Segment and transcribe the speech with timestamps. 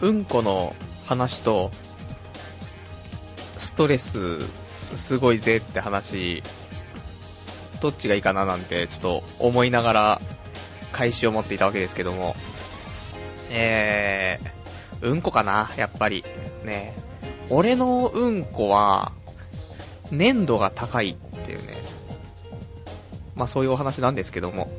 [0.00, 1.70] うんこの話と、
[3.58, 4.40] ストレス
[4.96, 6.42] すごいぜって話、
[7.80, 10.20] どっちがいいかななんてちょっと思いながら
[10.92, 12.34] 開始を持っていたわけですけども、
[13.50, 16.24] えー、うんこかな、やっぱり。
[16.64, 16.94] ね。
[17.48, 19.12] 俺のうんこは、
[20.10, 21.74] 粘度が高いっていうね。
[23.34, 24.70] まあそういうお話なんですけども。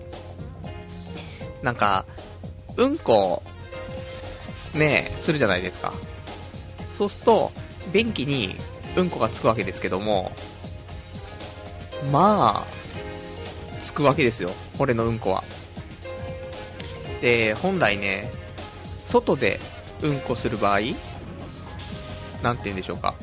[1.63, 2.05] なんか、
[2.77, 3.43] うんこ、
[4.73, 5.93] ねえするじゃないですか。
[6.93, 7.51] そうすると、
[7.91, 8.55] 便器に
[8.95, 10.31] うんこがつくわけですけども、
[12.11, 14.51] まあ、つくわけですよ。
[14.79, 15.43] 俺のうんこは。
[17.21, 18.29] で、本来ね、
[18.99, 19.59] 外で
[20.01, 20.79] うんこする場合、
[22.41, 23.15] なんて言うんでしょうか。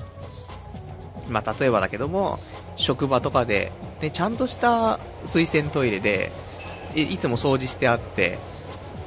[1.28, 2.38] まあ、例えばだけども、
[2.76, 6.30] 職場とかで、ね、ちゃんとした水洗トイレで、
[6.94, 8.38] いつも掃除してあって、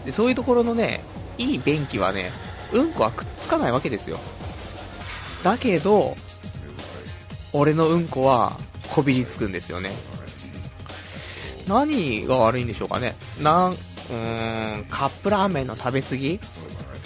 [0.05, 1.02] で、そういうところのね、
[1.38, 2.31] いい便器はね、
[2.71, 4.19] うんこはくっつかないわけですよ。
[5.44, 6.16] だけど、
[7.53, 8.58] 俺のうんこは
[8.94, 9.91] こびりつくんですよね。
[11.67, 13.16] 何が悪いんでしょうかね。
[13.41, 16.39] なん、うーん、カップラーメンの食べ過ぎ？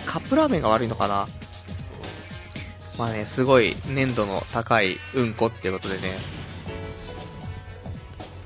[0.06, 1.28] カップラーメンが悪いのかな？
[2.98, 6.20] まあね、すごい粘度の高いうんこっていうことでね、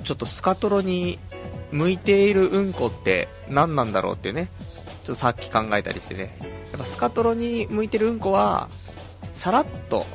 [0.03, 1.19] ちょっとスカトロに
[1.71, 4.49] 向いているうんこって何なんだろうっていうね、
[5.09, 6.37] ちょっとさっき考えたりしてね、
[6.71, 8.69] やっぱスカトロに向いてるうんこは、
[9.33, 10.05] さらっと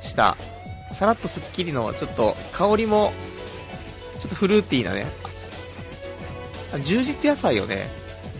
[0.00, 0.38] した、
[0.92, 3.12] さらっとスッキリの、ちょっと香りも、
[4.18, 5.08] ちょっとフルーティーなね、
[6.86, 7.90] 充実野菜をね、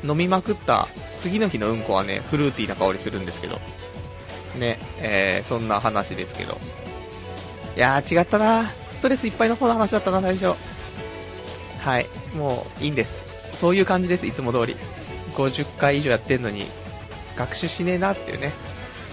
[0.08, 3.60] 飲みまくった次の日のうんこはね、フルーティーな香りするんですけど、
[4.58, 6.58] ね、えー、そんな話ですけど。
[7.76, 10.54] いやー違ったなストレスいっぱいの方の話だったな、最初。
[11.84, 13.26] はい、もういいんです。
[13.52, 14.76] そういう感じです、いつも通り。
[15.34, 16.64] 50回以上やってんのに、
[17.36, 18.54] 学習しねえなっていうね。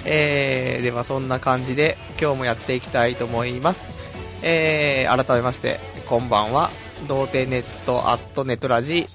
[0.06, 3.94] えー、ではそんな感じで今日もやっていきたいと思います。
[4.42, 6.72] えー、改めまして、こんばんは。
[7.10, 9.06] 童貞ネットアットネットラジ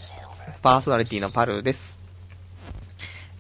[0.61, 2.03] パーソナリティのパルです。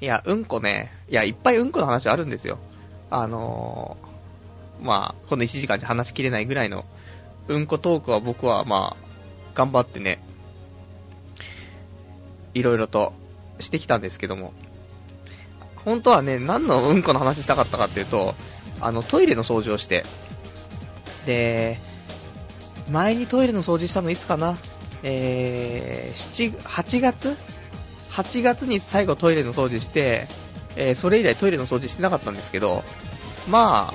[0.00, 2.58] いや、うんこね、いや、いっぱいうんこの話あるんですよ。
[3.10, 6.86] あのー、まあ、この1時間じゃ話しきれないぐらいの、
[7.48, 9.05] うんこトークは僕はまあ、
[9.56, 10.20] 頑張ってね、
[12.54, 13.14] いろいろと
[13.58, 14.52] してきたんですけども、
[15.84, 18.34] 本当はね、何のうんこの話したかったかっていうと、
[18.80, 20.04] あの、トイレの掃除をして、
[21.24, 21.78] で、
[22.90, 24.56] 前にトイレの掃除したのいつかな？
[25.02, 27.36] えー、7、8月
[28.10, 30.26] ?8 月に最後トイレの掃除して、
[30.76, 32.84] えー、それ以来トイレの掃除してなかったんですけど、
[33.48, 33.94] まあ、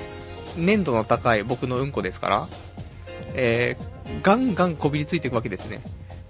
[0.56, 2.48] 粘度の高い僕のうんこですから、
[3.34, 3.91] えー、
[4.22, 5.82] ガンガンこびりついていくわけですね。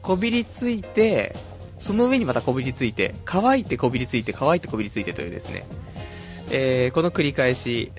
[0.03, 1.35] こびりついて、
[1.79, 5.67] その上にまたこびりついて、乾いてこびりついて、乾いてこびりついてというですね、
[6.51, 7.93] えー、この繰り返し、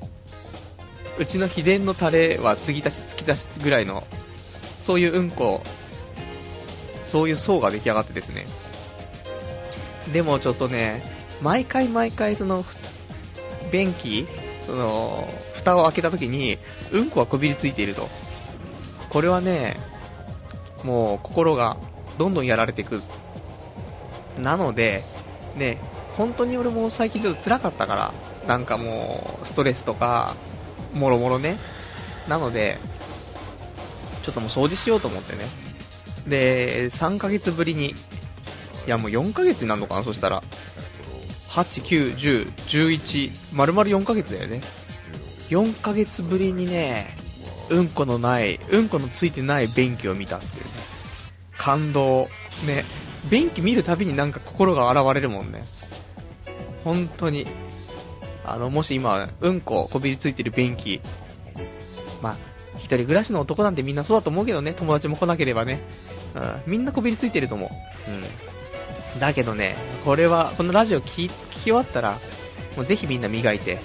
[1.17, 4.03] うちの秘伝のタレは継ぎ足し、突き出しぐらいの、
[4.81, 5.63] そういううんこ、
[7.03, 8.45] そういう層が出来上がってですね、
[10.11, 11.03] でもちょっとね、
[11.41, 12.65] 毎回毎回その、
[13.71, 14.27] 便器、
[14.65, 16.57] その、蓋を開けた時に、
[16.91, 18.09] うんこがこびりついていると。
[19.13, 19.77] これはね、
[20.83, 21.77] もう心が
[22.17, 23.01] どんどんやられていく
[24.39, 25.03] なので、
[25.55, 25.77] ね、
[26.17, 28.13] 本当に俺も最近ちょっと辛かったから、
[28.47, 30.35] なんかもう、ストレスとか、
[30.93, 31.57] もろもろね。
[32.27, 32.79] なので、
[34.23, 35.45] ちょっともう掃除しようと思ってね。
[36.27, 37.93] で、3ヶ月ぶりに、い
[38.87, 40.43] やもう4ヶ月になるのかな、そしたら。
[41.49, 42.51] 8、9、10、
[42.97, 44.61] 11、丸々4ヶ月だよね。
[45.49, 47.15] 4ヶ月ぶりにね、
[47.69, 50.69] うんこのない、うんこのついてない便器を見たっていうね。
[51.57, 52.27] 感動。
[52.65, 52.85] ね、
[53.29, 55.63] 便器見るたびになんか心が洗われるもんね。
[56.83, 57.47] 本当に。
[58.45, 61.01] あの、もし今、うんここびりついてる便器、
[62.21, 62.37] まあ、
[62.75, 65.81] 一人暮らしの男なんてみんなそうだと思うけどね、友達も来なければね。
[66.35, 67.69] うん、みんなこびりついてると思う。
[68.11, 69.19] うん。
[69.19, 72.19] だけどね、これは、このラジオ聞き終わったら、
[72.75, 73.79] もうぜひみんな磨いて、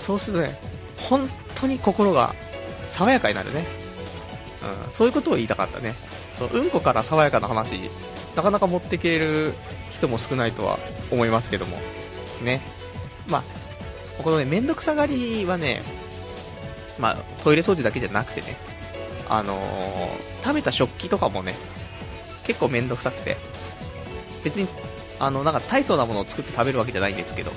[0.00, 0.58] そうするとね、
[1.08, 2.34] 本当に心が
[2.92, 3.66] 爽やかになるね。
[4.86, 5.94] うん、そういうことを言いたかったね。
[6.34, 7.90] そう、うんこから爽やかな話、
[8.36, 9.54] なかなか持ってける
[9.90, 10.78] 人も少ないとは
[11.10, 11.78] 思いますけども。
[12.42, 12.60] ね。
[13.26, 15.82] まあ、このね、めんどくさがりはね、
[16.98, 18.56] まあ、トイレ掃除だけじゃなくてね、
[19.28, 21.54] あのー、食べた食器とかもね、
[22.44, 23.36] 結構めんどくさくて、
[24.44, 24.68] 別に、
[25.18, 27.52] あの、なんか大層なものを作って食べるわけじゃないんですけど、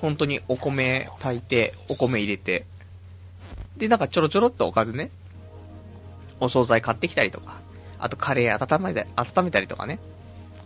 [0.00, 2.66] 本当にお米炊いて、お米入れて、
[3.78, 5.10] で、なんかちょろちょろっとおかずね、
[6.40, 7.60] お惣菜買ってきたりとか、
[7.98, 9.98] あとカレー温めた温めたりとかね、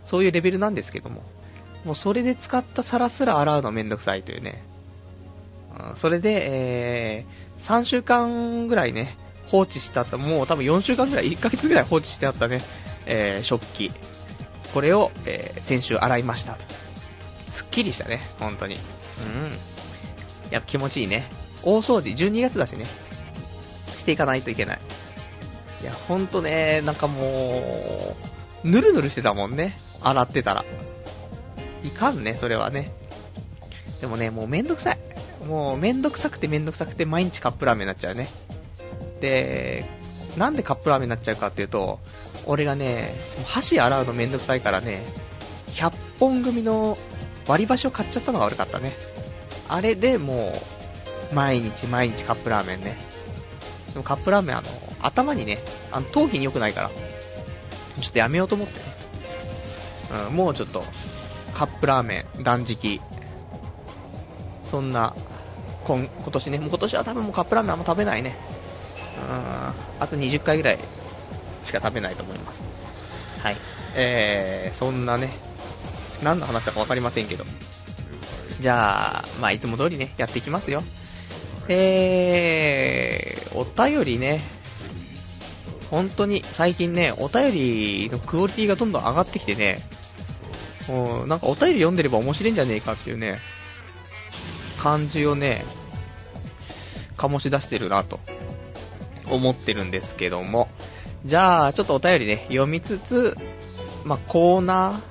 [0.03, 1.23] そういうレベルなんですけども、
[1.85, 4.63] もうそれで使った皿すら洗うのめんどくさいというね。
[5.77, 9.17] うんそれで、えー、3週間ぐらいね、
[9.47, 12.61] 放置してあった、もう多分4週間ぐらい、1ヶ月ぐらい放置してあったね、
[13.05, 13.91] えー、食器。
[14.73, 16.65] これを、えー、先週洗いましたと。
[17.51, 18.75] すっきりしたね、本当に。
[18.75, 18.81] うん。
[20.51, 21.27] やっぱ気持ちいいね。
[21.63, 22.85] 大掃除、12月だしね。
[24.03, 24.79] していかないといけない。
[25.81, 28.15] いや、ほんとね、なんかも
[28.63, 29.77] う、ぬるぬるしてたもんね。
[30.01, 30.65] 洗ってたら。
[31.83, 32.91] いかんね、それはね。
[34.01, 34.99] でもね、もうめんどくさい。
[35.47, 38.27] もうめんどくさくてめんどくさくて毎日カップラーメンになっちゃうね。
[39.21, 39.85] で、
[40.37, 41.99] なんでカップラーメンになっちゃうかっていうと、
[42.45, 43.15] 俺がね、
[43.45, 45.05] 箸洗うのめんどくさいからね、
[45.67, 46.97] 100本組の
[47.47, 48.91] 割り箸を買っちゃったのが悪かったね。
[49.69, 50.61] あれでも
[51.31, 52.97] う、毎日毎日カップラーメンね。
[53.93, 54.67] でもカップラーメンあの、
[55.01, 58.85] 頭にね、あの、頭皮に良くないから、ちょっとやめようと思ってね。
[60.29, 60.83] うん、もうちょっと、
[61.53, 63.01] カップラーメン、断食、
[64.63, 65.15] そんな、
[65.85, 68.35] 今今年ね、もう今年は多分もうカップラーメンあんま食べないね。
[69.17, 70.79] うん、あと20回ぐらい
[71.63, 72.61] しか食べないと思います。
[73.41, 73.57] はい。
[73.95, 75.29] えー、そんなね、
[76.23, 77.43] 何の話だか分かりませんけど。
[78.59, 80.83] じゃあ、まあ、いつも通りね、やっていきますよ。
[81.67, 84.41] えー、お便りね、
[85.89, 89.79] 本当に最近ね、お便りのクオリティがどんどん上がってきてね、
[90.87, 93.39] もうなんかお便り読んでれば面白いんじゃねえかっていうね、
[94.79, 95.63] 感じをね、
[97.17, 98.19] 醸し出してるなと。
[99.29, 100.69] 思ってるんですけども、
[101.25, 103.35] じゃあ、ちょっとお便りね、読みつつ、
[104.03, 105.01] まあ、コーナ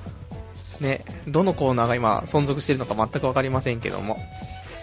[0.79, 4.17] ー、ね、どのコーナーが今存続してるのか全くわかりませんけども、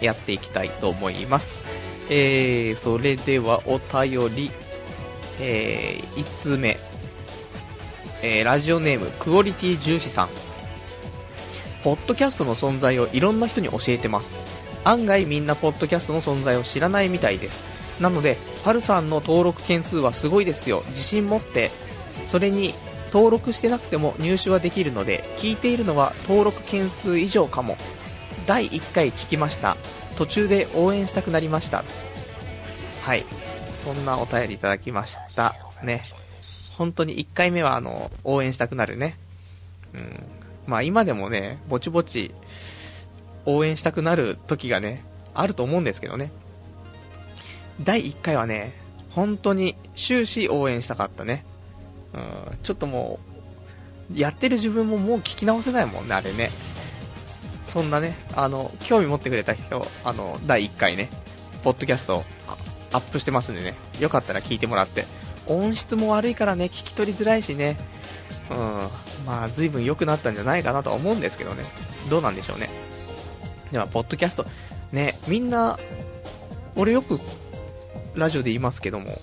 [0.01, 1.63] やっていきたいと思います。
[2.09, 4.51] えー、それではお便り、
[5.39, 6.77] えー、5つ目、
[8.21, 10.29] えー、ラジオネーム、クオリティ重視さん。
[11.83, 14.39] ポッドキャストの存在をいろんな人に教えてます。
[14.83, 17.63] 案外みんなポッドキャストの存在を知らないみたいです。
[18.01, 20.83] なので、パルさんの登録件数はすごいですよ。
[20.87, 21.71] 自信持って。
[22.25, 22.73] それに、
[23.11, 27.77] 登録してなくても入手はできるので、聞いているのは登録件数以上かも。
[28.45, 29.77] 第1回聞きました。
[30.17, 31.83] 途中で応援したくなりました。
[33.01, 33.25] はい。
[33.79, 35.55] そんなお便りいただきました。
[35.83, 36.01] ね。
[36.77, 39.17] 本当に1回目はあの、応援したくなるね。
[39.93, 40.23] うん。
[40.65, 42.33] まあ今でもね、ぼちぼち、
[43.45, 45.03] 応援したくなる時がね、
[45.33, 46.31] あると思うんですけどね。
[47.81, 48.73] 第1回はね、
[49.11, 51.45] 本当に終始応援したかったね。
[52.13, 53.19] うん、ちょっとも
[54.13, 56.51] う、やってる自分ももう聞き直せないもんね、あれね。
[57.63, 61.09] そんなね、あの、興味持ってくれた人、あの、第1回ね、
[61.63, 62.23] ポッドキャスト
[62.91, 65.05] アップしてますんでね、よかったら聞いてもらって。
[65.47, 67.77] 音質も悪いからね、聞き取りづらいしね、
[68.49, 68.57] うん、
[69.25, 71.63] まあ、随分良くなったんじゃないかなとは思うんですけどね。
[72.09, 72.69] どうなんでしょうね。
[73.71, 74.45] では、ポッドキャスト、
[74.91, 75.79] ね、みんな、
[76.75, 77.19] 俺よく、
[78.13, 79.19] ラジオで言いますけども、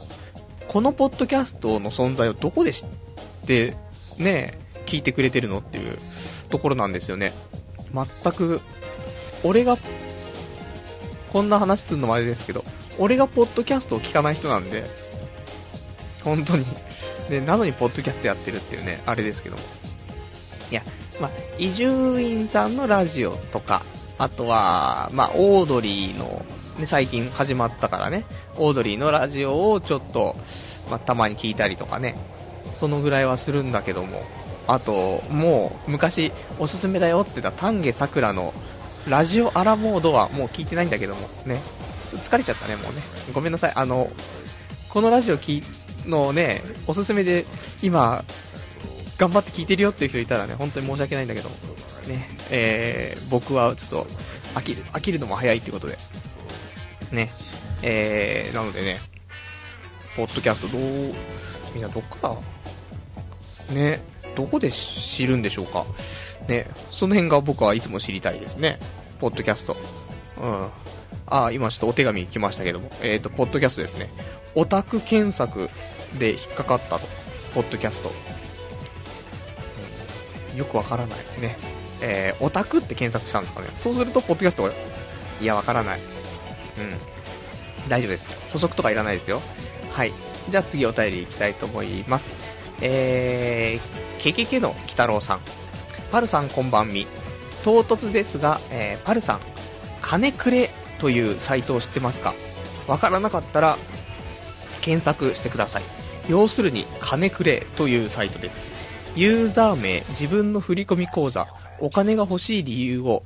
[0.68, 2.88] このポッドキャストの存在をどこで知っ
[3.46, 3.74] て、
[4.18, 5.98] ね、聞いてくれてるのっていう
[6.48, 7.32] ところなんですよね。
[7.92, 8.60] 全く、
[9.44, 9.76] 俺が、
[11.32, 12.64] こんな話するのもあれですけど、
[12.98, 14.84] 俺がポッドキャストを聞かない人なんで、
[16.24, 16.66] 本当に。
[17.28, 19.62] で、なのにポッドキャストやってるっていうね、あれですけども。
[20.70, 20.82] いや、
[21.20, 23.82] まあ、伊集院さんのラジオとか、
[24.18, 26.44] あとは、ま、オードリーの、
[26.78, 28.24] ね、最近始まったからね、
[28.56, 30.36] オードリーのラジオをちょっと、
[30.90, 32.16] ま、たまに聞いたりとかね、
[32.72, 34.22] そのぐらいはするんだけども、
[34.68, 38.52] あと、もう、昔、おすすめだよって言った丹下桜の、
[39.08, 41.60] ラジオアラモードはもう聞いてないんだけども、ね、
[42.10, 43.00] ちょっと疲れちゃったね、もうね。
[43.32, 43.72] ごめんなさい。
[43.74, 44.10] あの、
[44.90, 45.64] このラジオ聞
[46.06, 47.46] のね、おすすめで、
[47.82, 48.24] 今、
[49.16, 51.48] 頑張って聞いてるよっていう人いたらね、本当に申し訳ないんだけど、
[52.06, 54.06] ね、えー、僕はちょっと、
[54.54, 55.96] 飽きる、飽きるのも早いってことで、
[57.12, 57.30] ね、
[57.82, 58.98] えー、なのでね、
[60.16, 60.80] ポッドキャストどう、
[61.74, 62.36] みんなどっか
[63.70, 64.02] ら、ね、
[64.38, 65.84] どこで知るんでしょうか。
[66.46, 68.78] ね、その辺が僕はいつも知りたいですね。
[69.18, 69.76] ポッドキャスト。
[70.40, 70.68] うん。
[71.26, 74.08] あ、今ちょっとお手紙来ましたけども、えっ、ー、と、ポッドキャストですね。
[74.54, 75.70] オタク検索
[76.20, 77.08] で引っかかったと。
[77.52, 78.12] ポッドキャスト。
[80.52, 81.56] うん、よくわからないね。
[82.00, 83.70] えー、オタクって検索したんですかね。
[83.76, 84.70] そうすると、ポッドキャストが、
[85.40, 85.98] いや、わからない。
[85.98, 87.88] うん。
[87.88, 88.38] 大丈夫です。
[88.52, 89.42] 補足とかいらないですよ。
[89.90, 90.12] はい。
[90.48, 92.57] じゃあ次お便りいきたいと思います。
[92.80, 95.40] えー、ケケケの鬼太郎さん。
[96.10, 97.06] パルさんこんばんみ。
[97.64, 99.40] 唐突ですが、えー、パルさん、
[100.00, 102.34] 金くれというサイトを知ってますか？
[102.86, 103.76] わからなかったら、
[104.80, 105.82] 検索してください。
[106.28, 108.62] 要するに、金くれというサイトです。
[109.16, 111.48] ユーザー名、自分の振込口座、
[111.80, 113.22] お金が欲しい理由を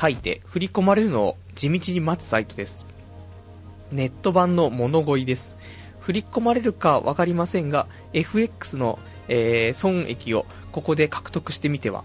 [0.00, 2.86] 書いて振り込まれるのを地道に待つサイトです。
[3.90, 5.56] ネット版の物乞いです。
[6.02, 12.02] 振り込まれるかわかりませんが、FX の、えー損益をここで獲得してみては、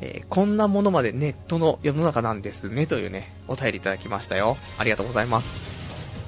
[0.00, 4.56] えーこんなものまでネットの世の中なんですね、というね、お便りいただきましたよ。
[4.78, 5.54] ありがとうございます。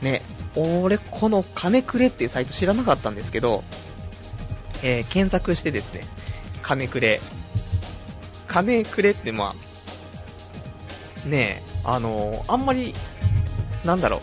[0.02, 0.20] ね、
[0.54, 3.64] 俺、この金くれっていうサイト知らなかったんですけど、
[4.82, 6.02] えー検索してですね、
[6.60, 7.20] 金くれ。
[8.48, 9.54] 金くれってま
[11.24, 12.94] あ、ねえ、あのーあんまり、
[13.86, 14.20] なんだろう、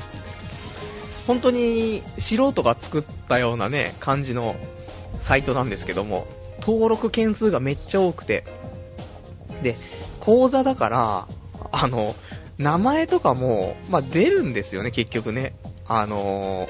[1.28, 4.56] 本当に素人が作ったようなね、感じの
[5.20, 6.28] サイトなんですけども、
[6.60, 8.44] 登録件数がめっちゃ多くて、
[9.62, 9.78] で、
[10.20, 11.28] 口座だから、
[11.72, 12.16] あの、
[12.58, 15.56] 名前とかも、まあ、出るんですよね、結局ね。
[15.86, 16.70] あの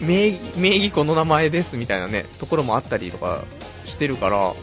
[0.00, 3.44] 名義、名義この名前ですみたいなね、ところもあったりとか
[3.84, 4.54] してるから、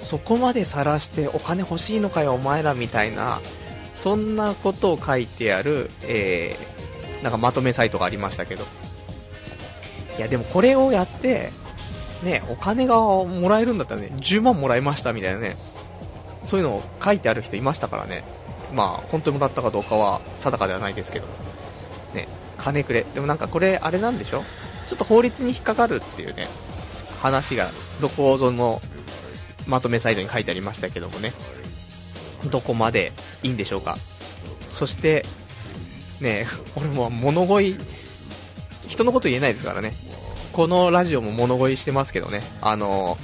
[0.00, 3.40] そこまで晒してお金欲しいのかよ、お前らみたいな、
[3.94, 6.85] そんなことを書いてある、えー、
[7.22, 8.64] なんかまとめサイトがありましたけど。
[10.18, 11.52] いや、でもこれをやって、
[12.22, 15.56] ね、お金がもらえるんだったらね、10万もらいましたみたいなね、
[16.42, 18.24] そういうのを書いてある人いましたからね。
[18.72, 21.26] まあ、本当にもらったかどうかは定かではないですけど。
[22.14, 23.04] ね、金くれ。
[23.14, 24.42] でもなんかこれ、あれなんでしょ？
[24.88, 26.48] ちょっと法律に引っかかるっていうね、
[27.20, 27.70] 話が、
[28.00, 28.80] どこぞの
[29.66, 31.32] まとめサイトに書いてありましたけどもね。
[32.50, 33.96] どこまでいいんでしょうか。
[34.70, 35.26] そして、
[36.20, 36.46] ね、
[36.76, 37.78] 俺も物乞い、
[38.88, 39.92] 人のこと言えないですからね。
[40.52, 42.42] このラジオも物乞いしてますけどね。
[42.62, 43.18] あの、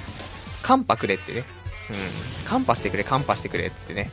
[0.63, 1.45] カンパくれってね。
[1.91, 4.11] うん、カンパしてくれ、カンパしてくれっつってね。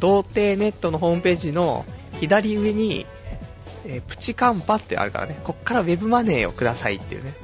[0.00, 1.84] 童貞ネットのホームページの
[2.20, 3.06] 左上に、
[3.84, 7.34] えープチカンパってあるからね、こっからウェブマネーをくださいっていうね、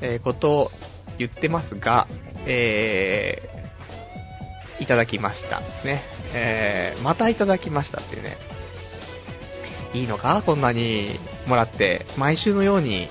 [0.00, 0.72] えーことを
[1.18, 2.06] 言ってますが、
[2.46, 3.60] えー
[4.82, 5.60] いただきました。
[5.84, 6.02] ね。
[6.32, 8.36] えーまたいただきましたっていうね。
[9.92, 11.08] いいのかこんなに
[11.46, 13.08] もらって、毎週のように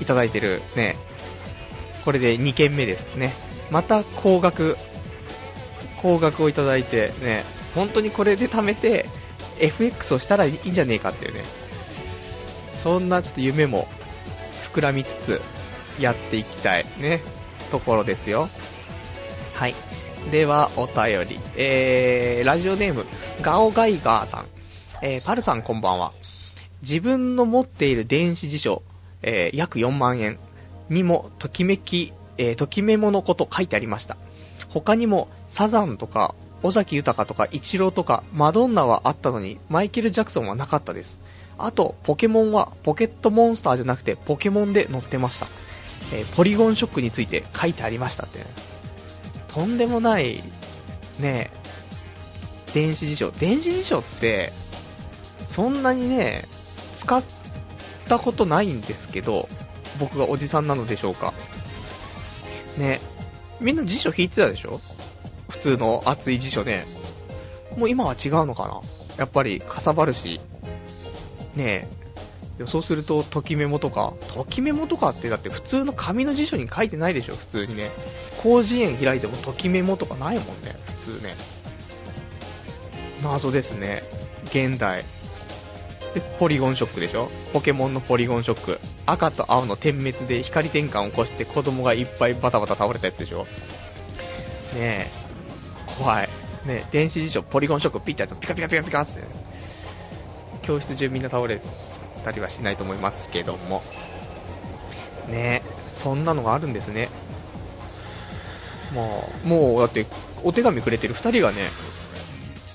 [0.00, 0.96] いただいてるね。
[2.04, 3.32] これで2件目ですね。
[3.70, 4.76] また高額、
[5.98, 7.44] 高額をいただいてね、
[7.74, 9.06] 本当にこれで貯めて
[9.60, 11.44] FX をしたらいいんじゃねえかっていうね。
[12.72, 13.86] そんなちょっと夢も
[14.72, 15.40] 膨らみつつ
[16.00, 17.20] やっていきたいね、
[17.70, 18.48] ところですよ。
[19.54, 19.74] はい。
[20.30, 21.40] では、お便り。
[21.56, 23.06] えー、ラジオネーム、
[23.42, 24.59] ガオガイガーさん。
[25.02, 26.12] えー、パルさんこんばんは。
[26.82, 28.82] 自分の持っている電子辞書、
[29.22, 30.38] えー、約4万円
[30.90, 34.18] にも、ときめき、えー、ときめものこと書いてありました。
[34.68, 41.18] 他にも、サザンとか、尾崎豊とか、イチローとか、マドンナはあったのに、マイケル・ジャクソンはなかったです。
[41.56, 45.46] あと、ポケモンは、ポケットモンスターじゃなくて、ポケモンで載ってました。
[46.12, 48.44] えーポリゴンショックについて書いてありましたってね。
[49.48, 50.42] とんでもない、
[51.20, 51.50] ね、
[52.74, 53.30] 電子辞書。
[53.30, 54.52] 電子辞書って、
[55.50, 56.44] そんなにね、
[56.94, 57.24] 使っ
[58.06, 59.48] たことないんですけど、
[59.98, 61.34] 僕がおじさんなのでしょうか。
[62.78, 63.00] ね、
[63.58, 64.80] みんな辞書引いてたでしょ？
[65.48, 66.86] 普通の厚い辞書ね。
[67.76, 68.80] もう今は違うのかな？
[69.18, 70.40] やっぱりかさばるし。
[71.56, 71.88] ね
[72.60, 72.66] え。
[72.66, 77.34] そうすると、ときメモとか、ときメモとかってだって普通の紙の辞書に書いてないでしょ？
[77.34, 77.90] 普通にね。
[78.40, 80.76] 広辞苑開いてもときメモとかないもんね。
[80.84, 81.34] 普通ね。
[83.24, 84.04] 謎ですね。
[84.44, 85.04] 現代。
[86.14, 87.30] で、ポリゴンショックでしょ？
[87.52, 88.80] ポケモンのポリゴンショック。
[89.06, 93.46] 赤と青の点滅で光転換を起こして子供がいっぱいバタバタ倒れたやつでしょ？
[94.74, 95.06] ねえ。
[95.98, 96.28] 怖い。
[96.64, 99.22] ねえ、電子辞書、ポリゴンショックピッてやるとピカピカピカピカって、
[100.62, 101.60] 教室中みんな倒れ
[102.24, 103.82] たりはしないと思いますけども。
[105.28, 107.08] ねえ、そんなのがあるんですね。
[108.94, 110.06] まあ、もうだって、
[110.42, 111.70] お手紙くれてる二人がね、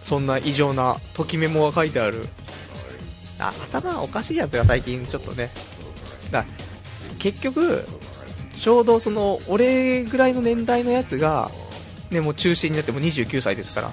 [0.04, 2.28] そんな異常なときメモが書いてある、
[3.40, 5.50] 頭おかしいやつが最近ちょっとね。
[6.32, 6.46] だ
[7.20, 7.86] 結局、
[8.62, 11.52] ちょうどその、俺ぐらいの年代のやつが、
[12.12, 13.92] ね、もう中心になってもう29歳ですから、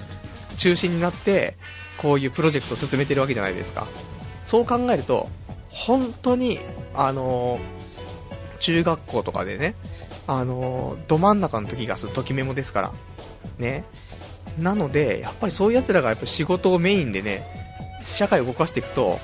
[0.57, 1.57] 中心になって、
[1.97, 3.87] こういうプロジェクトを進めてるわけじゃないですか。
[4.43, 5.29] そう考えると、
[5.69, 6.59] 本当に、
[6.93, 7.83] あのー
[8.59, 9.75] 中学校とかでね、
[10.25, 12.91] あのーど真ん中の時がそのときメモですから。
[13.57, 13.83] ね。
[14.57, 17.72] なので、やっぱりそういう奴らがやっぱ仕事をメインでね、
[18.03, 19.19] 社会を動かしていくと、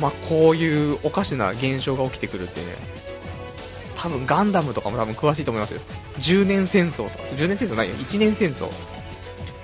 [0.00, 2.66] まあ、こういうおかしな現象が起きてくるってね、
[3.96, 5.80] 多分ガンダムとかも多分詳しいと思いますよ。
[6.18, 8.68] 10年戦争とか、10年戦争ないよ、1年戦争。
[8.68, 8.72] フ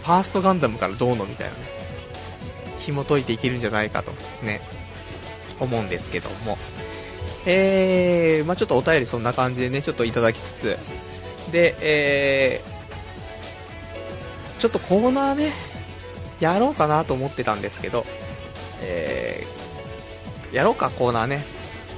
[0.07, 1.61] ァーストガンダムからどうのみたいなね、
[2.79, 4.61] 紐解いていけるんじゃないかと、ね、
[5.61, 6.59] 思うんですけども。
[7.47, 10.79] えー、まあちょっとお便りそんな感じでね、ちょっといただきつつ、
[11.53, 12.75] で、えー
[14.65, 15.53] ちょっとコーナーね、
[16.41, 18.07] やろうかなと思ってたんですけど、
[18.87, 21.45] えー、やろうか、コーナーね。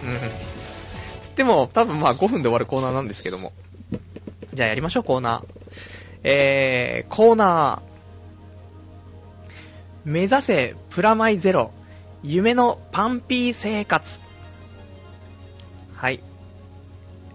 [0.05, 0.19] うん。
[1.21, 3.52] つっても、多分まあ5分で終わるコーナーなんですけども。
[4.55, 5.45] じゃあやりましょう、コーナー。
[6.23, 7.97] えー、コーナー。
[10.05, 11.73] 目指せプラマイゼロ。
[12.23, 14.21] 夢のパンピー生活。
[15.95, 16.23] はい。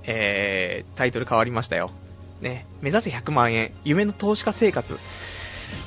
[0.04, 1.92] えー、タイトル変わりましたよ。
[2.42, 4.98] ね、目指せ100万円、夢の投資家生活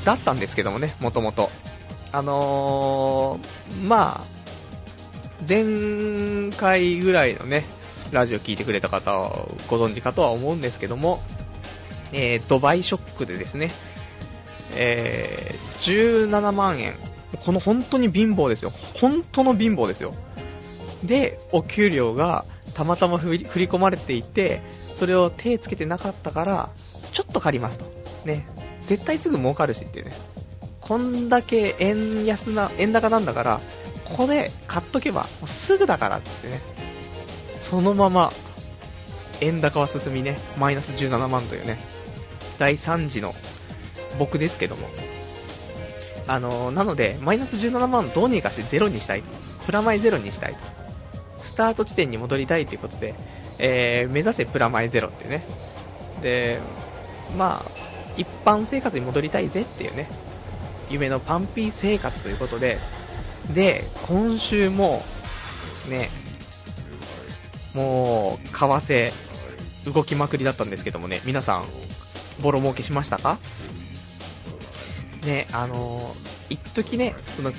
[0.05, 1.51] だったんですけどもね、もともと。
[2.15, 4.25] あのー、まあ、
[5.49, 7.65] 前回ぐらいのね、
[8.13, 11.19] ラジオ聞いてくれた方はご存知かとは思うんですけども、
[12.13, 13.73] えー、ドバイショックでですね、
[14.77, 16.95] えー、17万円。
[17.45, 18.71] この本当に貧乏ですよ。
[18.95, 20.15] 本当の貧乏ですよ。
[21.03, 22.45] で、お給料が
[22.75, 24.63] たまたま振り込まれていて、
[24.95, 26.71] それを手つけてなかったから、
[27.11, 27.87] ちょっと借りますと。
[28.25, 28.47] ね。
[28.83, 30.13] 絶対すぐ儲かるしっていうね。
[30.85, 33.61] こんだけ円安な、円高なんだから、
[34.05, 36.61] ここで買っとけば、もうすぐだからっつってね。
[37.59, 38.33] そのまま、
[39.41, 41.79] 円高は進みね、マイナス17万というね、
[42.59, 43.35] 第3次の
[44.19, 44.89] 僕ですけども。
[46.27, 49.31] あのー、なので、マイナス17万どうにかしてゼロにしたいと。
[49.65, 50.59] プラマイゼロにしたいと。
[51.43, 53.15] スタート地点に戻りたいということで、
[53.59, 55.47] えー、目指せプラマイゼロってね。
[56.21, 56.61] で、
[57.39, 57.71] まあ、
[58.17, 60.09] 一般生活に戻りたいぜっていうね、
[60.91, 62.79] 夢のパンピー生活ということで、
[63.55, 65.03] で、今週も、
[65.89, 66.09] ね、
[67.75, 69.13] もう、為替、
[69.93, 71.65] 動きまくりだったんですけどもね、皆さん、
[72.43, 73.39] ボロ儲けしましたか？
[75.25, 77.53] ね、あのー、一時ね、その、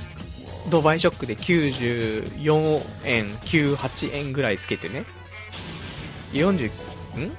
[0.70, 5.06] ドバイショックで94円、98円ぐらいつけてね、
[6.34, 6.70] 40、
[7.20, 7.38] ん？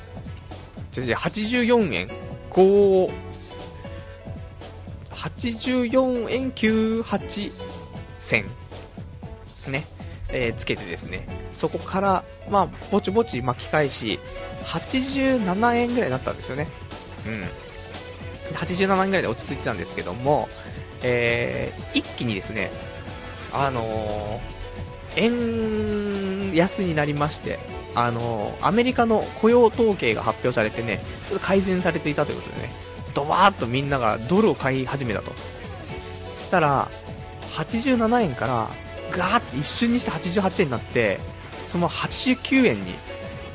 [0.93, 2.09] じゃ84円、
[2.51, 3.26] 5、
[5.31, 7.53] 84円98
[8.19, 8.45] 銭、
[9.69, 9.87] ね、
[10.29, 14.21] えー、つけてですね、そこから、まあ、ぼちぼち巻き返し、
[14.65, 16.67] 87円ぐらいになったんですよね。
[17.27, 17.43] うん。
[18.57, 20.49] 87円ぐらいで落ち着いてたんですけども、
[21.03, 22.71] えー、一気にですね、
[23.53, 24.41] あのー、
[26.51, 27.59] 円安になりまして、
[27.95, 32.73] あのー、アメリカの雇用統計が発表されてね、ちょっと改善されていたということでね、
[33.17, 35.33] ドバーッとみんながドルを買い始めたと。
[36.35, 36.89] そしたら、
[37.55, 38.71] 87円から
[39.11, 41.19] ガーって一瞬にして88円になって、
[41.67, 42.95] その89円に、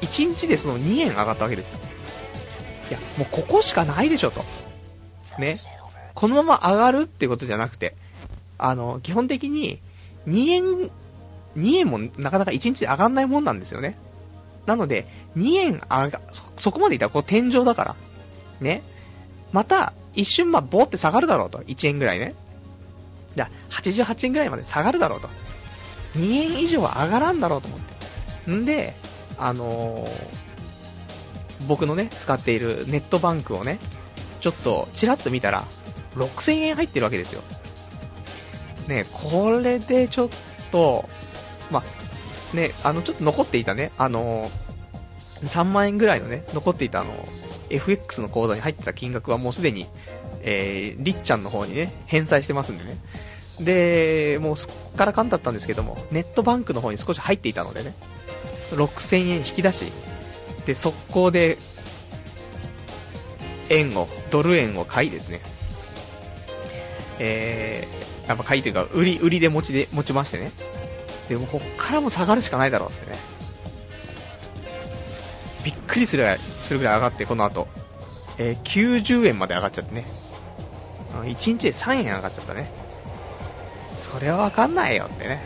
[0.02, 1.80] 1日でその2円上がったわけですよ。
[2.89, 4.43] いや、もうここしかないでしょと。
[5.38, 5.58] ね。
[6.15, 7.95] このまま上がるってことじゃなくて、
[8.58, 9.80] あの、基本的に
[10.28, 10.63] 2円、
[11.56, 13.95] 2円もなかなか1日で上がんないもんなんですよね。
[14.65, 17.95] なので、2円上が、そ、そこまでいったらこう天井だから。
[18.60, 18.82] ね。
[19.51, 21.59] また、一瞬まあ、ボーって下がるだろうと。
[21.59, 22.35] 1円ぐらいね。
[23.35, 25.29] じゃ88円ぐらいまで下がるだろうと。
[26.17, 28.51] 2円以上は上がらんだろうと思って。
[28.51, 28.93] んで、
[29.37, 33.79] あのー、僕のね、使っているネットバンクをね、
[34.41, 35.65] ちょっと、ちらっと見たら、
[36.15, 37.41] 6000円入ってるわけですよ。
[38.87, 40.29] ね、これでちょっ
[40.71, 41.07] と、
[41.71, 41.83] ま
[42.53, 47.13] あね、あの、ちょっと残っていたね、あのー、3万円ぐらいのね、残っていたあの、
[47.71, 49.88] FX の口座に入ってた金額はもうすでに、
[50.41, 52.97] えー、りっちゃんの方にね、返済してますんでね。
[53.60, 57.93] で、もうすっからかんだったんですけども、ネットバンクの方に少し入っていたのでね、
[58.71, 59.91] 6000円引き出し、
[60.65, 61.57] で、速攻で、
[63.69, 65.41] 円を、ドル円を買いですね、
[67.19, 70.51] えー、やっぱ買いというか、売り、売りで持ちで、持ちましてね。
[71.29, 73.17] でも、こっからも下がるしかないだろうってね。
[75.63, 77.67] びっくりするぐらい、するぐらい上がって、この後。
[78.38, 80.06] えー、90円まで上がっちゃってね。
[81.13, 82.71] 1日で3円上がっちゃったね。
[83.97, 85.45] それはわかんないよってね。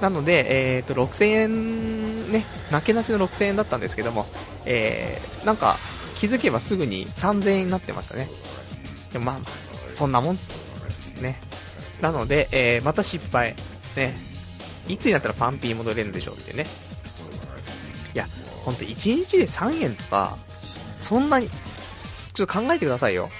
[0.00, 4.26] なので、えーと、6000円、ね、なけなしの6000円だったんですけども、
[4.64, 5.78] えー、なんか、
[6.18, 8.28] 気づけばすぐに3000円になってましたね。
[9.12, 10.38] でもまあ、そんなもん
[11.20, 11.40] ね。
[12.00, 13.54] なので、えー、また失敗。
[13.96, 14.14] ね。
[14.88, 16.66] いつになったらパンピー戻れるんでしょうってね。
[18.14, 18.26] いや、
[18.68, 20.36] ほんと1日で3円とか、
[21.00, 21.48] そんなに、
[22.34, 23.30] ちょっと考えてくださいよ。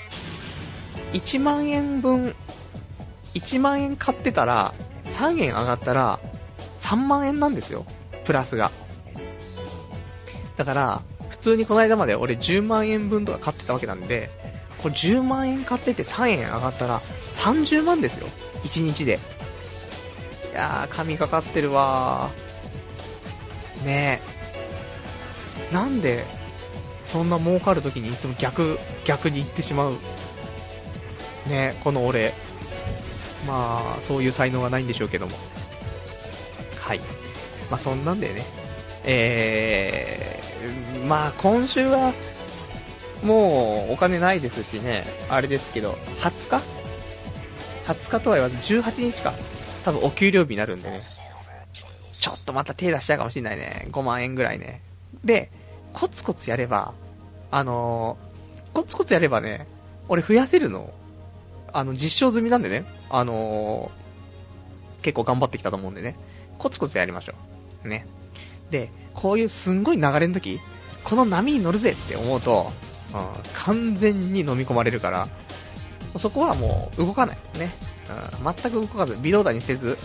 [1.13, 2.35] 1万円分、
[3.35, 4.73] 1万円買ってたら、
[5.05, 6.19] 3円上がったら、
[6.81, 7.85] 3万円なんですよ。
[8.25, 8.71] プラスが。
[10.57, 14.31] だから、普通にこの間まで俺10万円分とか買ってたわけなんで、
[14.79, 17.03] これ10万円買ってて3円上がったら
[17.35, 18.29] 30万ですよ。
[18.63, 19.19] 1日で。
[20.53, 23.85] いやー、神かかってるわー。
[23.85, 24.38] ねえ。
[25.73, 26.25] なんで、
[27.05, 29.95] そんな儲かるときにいつも逆、逆に行ってしまう？
[31.49, 32.35] ね、この俺。
[33.47, 35.37] まあ、そういう才能がないんでしょうけども。
[36.81, 36.99] はい。
[37.71, 38.45] まあ、そんなんでね。
[39.05, 42.13] えー、まあ、今週は、
[43.23, 46.63] もう、お金ないですしね、あれですけど、20日
[47.87, 49.35] ?20 日とは言わず18日か。
[49.85, 51.01] 多分お給料日になるんでね。
[52.13, 53.87] ちょっとまた手出しちゃうかもしれないね。
[53.93, 54.83] 5万円ぐらいね。
[55.25, 55.51] で、
[55.93, 56.95] コツコツやれば、
[57.51, 59.67] あのー、コツコツやればね、
[60.09, 60.93] 俺増やせるの、
[61.73, 66.17] あの、実証済みなんでね、あのー、結構頑張ってきたと思うんでね、
[66.59, 67.35] コツコツやりましょ
[67.85, 67.89] う。
[67.89, 68.07] ね。
[68.71, 70.61] で、こういうすんごい流れの時、
[71.05, 72.73] この波に乗るぜって思うと、
[73.15, 75.29] うん、完全に飲み込まれるから、
[76.17, 77.39] そこはもう動かない。
[77.59, 77.71] ね。
[78.43, 79.99] うん、全く動かず、微動だにせず、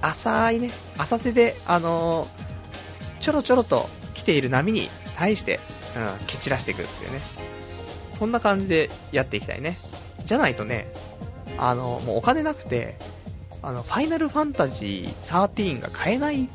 [0.00, 2.28] 浅いね、浅瀬で、あのー、
[3.20, 5.60] ちょろちょろと来ている波に対して、
[5.96, 7.20] うん、蹴散らしていくっていうね。
[8.10, 9.76] そんな感じでやっていきたいね。
[10.24, 10.92] じゃないとね、
[11.58, 12.96] あの、もうお金なくて、
[13.62, 16.48] あの、ファイナルファンタジー13が買えない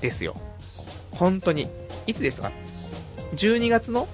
[0.00, 0.36] ですよ。
[1.12, 1.68] 本当に。
[2.06, 2.52] いつですか
[3.34, 4.06] ?12 月の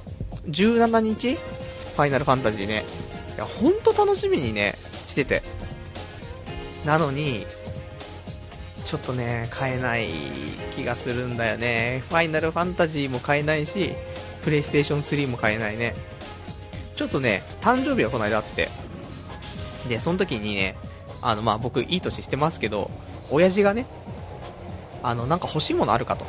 [0.46, 1.34] 17日？
[1.34, 2.84] ファイナルファンタジーね。
[3.36, 4.74] いや、ほんと楽しみにね、
[5.08, 5.42] してて。
[6.86, 7.46] なのに、
[8.84, 10.08] ちょっとね、買えない
[10.74, 12.02] 気がするんだよね。
[12.08, 13.92] ファイナルファンタジーも買えないし、
[14.42, 15.94] プレイステーション3も買えないね。
[16.96, 18.68] ちょっとね、誕生日がこの間あって、
[19.88, 20.76] で、その時にね、
[21.20, 22.90] あの、まあ、僕、いい年してますけど、
[23.30, 23.86] 親父がね、
[25.02, 26.24] あの、なんか欲しいものあるかと。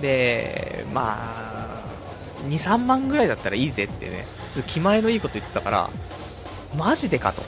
[0.00, 1.82] で、まあ、
[2.48, 5.90] 2、3万ぐらいだったらいいぜってね、ちょっと気前のいいこと言ってたから、
[6.76, 7.42] マジでかと。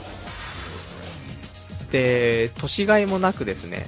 [1.91, 3.85] で、年がいもなくですね、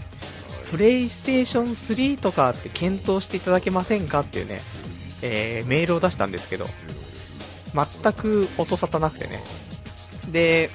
[0.71, 4.61] プレイステーション3とかって検討していただけませんかっていうね、
[5.21, 6.65] えー、メールを出したんですけど、
[7.73, 9.41] 全く音沙汰なくてね。
[10.29, 10.69] で、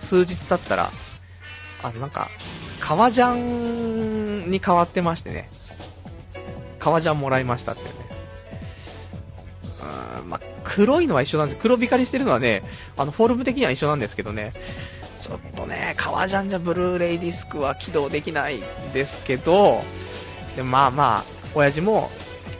[0.00, 0.90] 数日経ったら、
[1.82, 2.30] あのなんか、
[2.80, 5.50] 革ジャンに変わってましてね、
[6.78, 7.90] 革ジャンもらいましたってね。
[10.22, 11.56] うん、ま、黒いのは一緒なんです。
[11.60, 12.62] 黒光りしてるのはね、
[12.96, 14.52] あの、フォルム的には一緒なんですけどね、
[15.20, 19.82] ちょっとね、革ジャンじゃブルーレイディスクは起動できないんですけど、
[20.56, 22.10] でまあまあ、親父も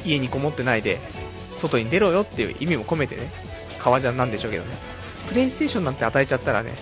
[0.04, 1.00] 家にこもってないで、
[1.58, 3.30] 外に出ろよっていう意味も込めてね、
[3.78, 4.76] 革ジャンなんでしょうけどね。
[5.28, 6.72] プレイステーションなんて与えちゃったらね、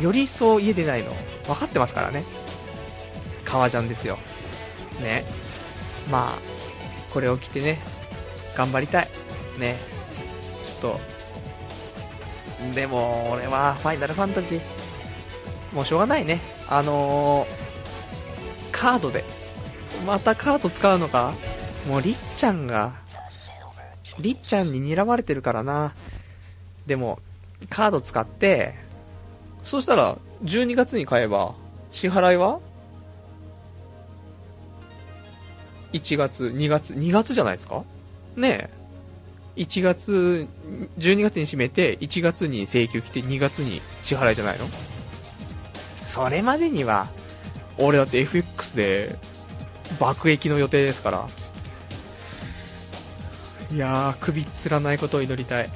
[0.00, 1.12] より一層家出ないの
[1.46, 2.24] 分かってますからね。
[3.44, 4.18] 革ジャンですよ。
[5.00, 5.24] ね。
[6.10, 7.78] まあ、これを着てね、
[8.56, 9.08] 頑張りたい。
[9.58, 9.76] ね。
[10.64, 11.00] ちょっと、
[12.74, 14.81] でも、俺はファイナルファンタジー、
[15.72, 16.40] もうしょうがないね。
[16.68, 17.48] あのー、
[18.72, 19.24] カードで。
[20.06, 21.34] またカード使うのか？
[21.88, 22.94] もうりっちゃんが、
[24.18, 25.94] りっちゃんに睨まれてるからな。
[26.86, 27.18] でも、
[27.70, 28.74] カード使って、
[29.62, 31.54] そしたら、12月に買えば、
[31.90, 32.60] 支払いは
[35.92, 37.84] ?1 月、2月、2月じゃないですか？
[38.36, 38.70] ね
[39.56, 39.60] え。
[39.62, 40.48] 1月、
[40.98, 44.66] 12月に締めて、1月に請求来て、2月に支払いじゃないの？
[46.12, 47.08] それまでには、
[47.78, 49.16] 俺だって FX で
[49.98, 51.26] 爆撃の予定ですから。
[53.72, 55.70] いやー、首つらないことを祈りたい。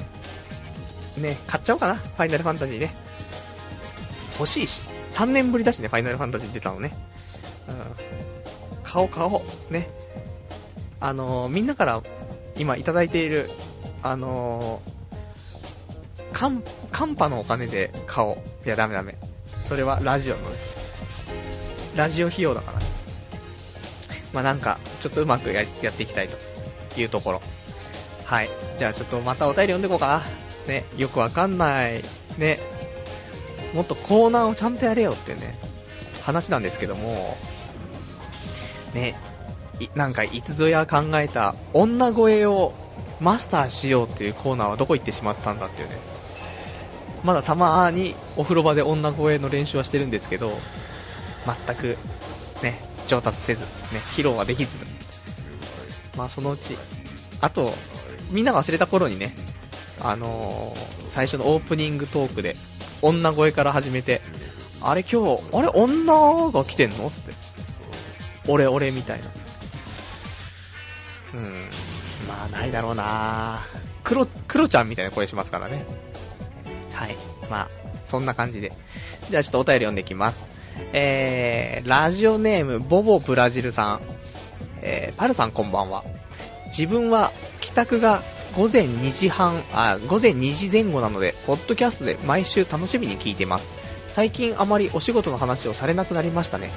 [1.16, 2.94] ね、買っちゃおうかな、ファイナルファンタジーね。
[4.38, 4.82] 欲しいし。
[5.08, 6.92] 3年ぶりだしね、ファイナルファンタジー出たのね。
[7.68, 8.82] うん。
[8.82, 9.72] 買おう買おう。
[9.72, 9.88] ね。
[11.00, 12.02] あのー、みんなから
[12.58, 13.48] 今いただいている、
[14.02, 18.36] あのー、カン、カンパのお金で買おう。
[18.66, 19.16] いや、ダメダメ。
[19.66, 20.56] それはラジオのね、
[21.96, 22.78] ラジオ費用だから。
[24.32, 27.40] まあなんか、ちょっとうまくやっていきたいというところ。
[28.24, 28.48] はい。
[28.78, 30.22] じゃあちょっとまたお便り読んでいこうか
[30.68, 30.72] な。
[30.72, 32.04] ね、よくわかんない。
[32.38, 32.60] ね、
[33.74, 35.58] もっとコーナーをちゃんとやれよってね、
[36.22, 37.36] 話なんですけども、
[38.94, 39.18] ね、
[39.96, 42.72] なんかいつぞや考えた女声を
[43.20, 45.96] マスターしようっていうコーナーはどこ行ってしまったんだっていうね。
[47.26, 50.56] まだたまにお風呂場で女声の練習はしてるんですけど、
[51.66, 51.98] 全く、
[52.62, 53.68] ね、上達せず、ね、
[54.14, 54.78] 披露はできず、
[56.16, 56.78] まあそのうち、
[57.40, 57.74] あと、
[58.30, 59.34] みんなが忘れた頃にね、
[60.00, 62.54] あのー、最初のオープニングトークで、
[63.02, 64.22] 女声から始めて、
[64.80, 67.10] あれ今日、あれ女が来てんの？
[67.10, 67.32] つって。
[68.46, 69.26] 俺俺みたいな。
[71.34, 71.68] うん、
[72.28, 73.66] まあないだろうな
[74.04, 75.84] クロ、クロちゃんみたいな声しますからね。
[76.96, 77.16] はい。
[77.50, 77.68] まあ、
[78.06, 78.72] そんな感じで。
[79.30, 80.48] じゃあちょっとお便り読んでいきます。
[80.92, 84.00] えー、ラジオネーム、ボボブラジルさん。
[84.80, 86.04] えー、パルさんこんばんは。
[86.66, 88.22] 自分は帰宅が
[88.56, 93.74] 午前2時半、あ、午前2時前後なので、ポッドキャストで毎週楽しみに聞いてます。
[94.08, 96.70] 最近あまりお仕事の話をされなくなりましたね。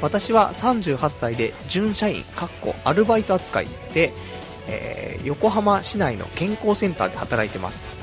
[0.00, 4.12] 私は38歳で準社員、かっこアルバイト扱いで、
[4.66, 7.99] えー、横浜市内の健康センターで働いてます。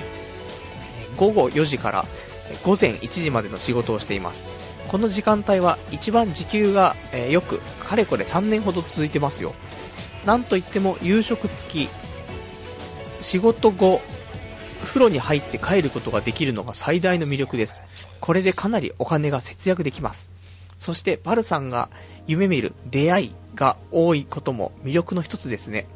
[1.17, 2.05] 午後4時から
[2.63, 4.45] 午前1時までの仕事をしています。
[4.87, 9.53] この時間帯は一番時給が、えー、よく、かれこれ3年ほど続いてますよ。
[10.25, 11.89] なんといっても夕食付き、
[13.19, 14.01] 仕事後、
[14.85, 17.81] 風呂に入って帰ることができるのが最大の魅力です。
[18.21, 20.31] これでかなりお金が節約できます。
[20.77, 21.89] そしてバルさんが
[22.27, 25.87] 夢見る出会いが多いことも魅力の一つですね。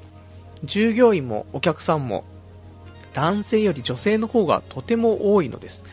[0.63, 2.23] 従業員もお客さんも
[3.13, 5.83] 男性より女性の方がとても多いのです。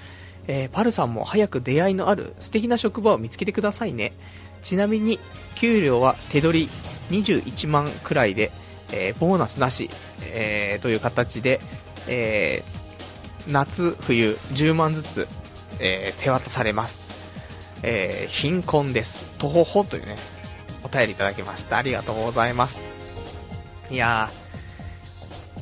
[0.46, 4.12] えー、パルさんも早く出会いのある素敵な職場を見つけてくださいね。
[4.62, 5.20] ちなみに、
[5.54, 6.68] 給料は手取
[7.10, 8.50] り21万くらいで、
[8.92, 9.90] えー、ボーナスなし、
[10.32, 11.60] えー、という形で、
[12.06, 12.62] え
[13.46, 15.28] 夏、冬、10万ずつ、
[15.80, 17.00] え手渡されます。
[17.82, 19.24] え貧困です。
[19.38, 20.16] とほほというね、
[20.84, 21.76] お便りいただきました。
[21.76, 22.82] ありがとうございます。
[23.90, 24.30] いや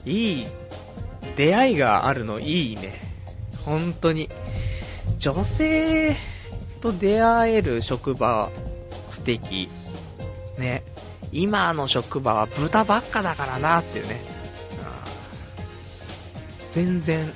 [0.04, 0.46] ー、いい、
[1.34, 3.00] 出会いがあるのいいね。
[3.64, 4.30] 本当に。
[5.18, 6.16] 女性
[6.80, 8.50] と出会える職場、
[9.08, 9.68] 素敵。
[10.58, 10.84] ね。
[11.32, 14.20] 今の職場は豚ばっかだからなっていうね。
[16.76, 17.32] 全然、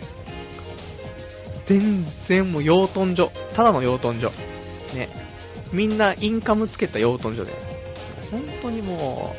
[1.65, 3.33] 全然もう養豚所。
[3.55, 4.31] ただの養豚所。
[4.95, 5.09] ね。
[5.73, 7.53] みんなインカムつけた養豚所で。
[8.31, 9.35] 本当にも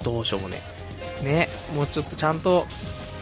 [0.00, 0.62] う、どうしようもね。
[1.22, 1.48] ね。
[1.74, 2.66] もうちょっとちゃんと、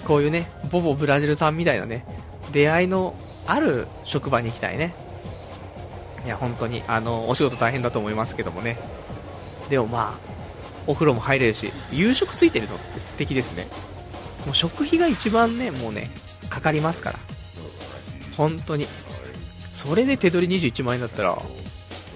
[0.06, 2.04] こういうね、ボボブラジルさんみたいなね、
[2.52, 3.14] 出会いの
[3.46, 4.94] ある職場に行きたいね。
[6.24, 8.78] いや、本当に、あの、お仕事大変だと思いますけどもね。
[9.68, 10.36] でもまあ、
[10.86, 13.66] お風呂も入れるし、夕食ついてるのって素敵ですね。
[14.44, 16.08] もう食費が一番ね、もうね、
[16.48, 17.18] かかりますから。
[18.36, 18.86] 本当に。
[19.72, 21.36] それで手取り21万円だったら、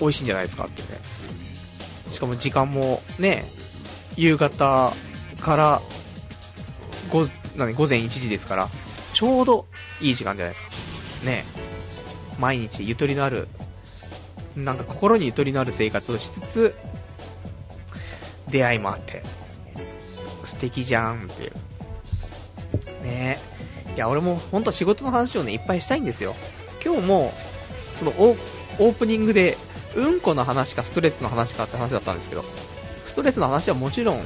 [0.00, 0.88] 美味しいんじゃないですかってね。
[2.08, 3.44] しかも時間もね、
[4.16, 4.92] 夕方
[5.40, 5.82] から
[7.10, 7.26] 午
[7.56, 8.68] 何午前1時ですから、
[9.12, 9.66] ちょうど
[10.00, 10.68] いい時間じゃないですか。
[11.24, 11.44] ね
[12.38, 13.48] 毎日ゆとりのある、
[14.56, 16.74] なんか心にゆとりのある生活をしつつ、
[18.48, 19.22] 出会いもあって、
[20.44, 21.52] 素敵じゃんっていう。
[23.04, 23.38] ね
[23.96, 26.34] いや、俺も本当仕事の話をね、いっぱいしたいんですよ。
[26.84, 27.32] 今日も、
[27.96, 29.58] そのオープニングで、
[29.96, 32.44] うんこの話かストレスの話かって話だったんですけど、
[33.04, 34.22] ストレスの話はもちろん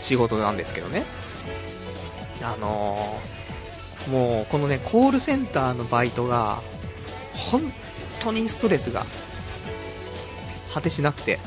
[0.00, 1.04] 仕事なんですけどね。
[2.42, 6.60] あのー、もうこのね、コールセンターのバイトが、
[7.34, 7.72] 本
[8.20, 9.04] 当にストレスが
[10.72, 11.38] 果てしなくて、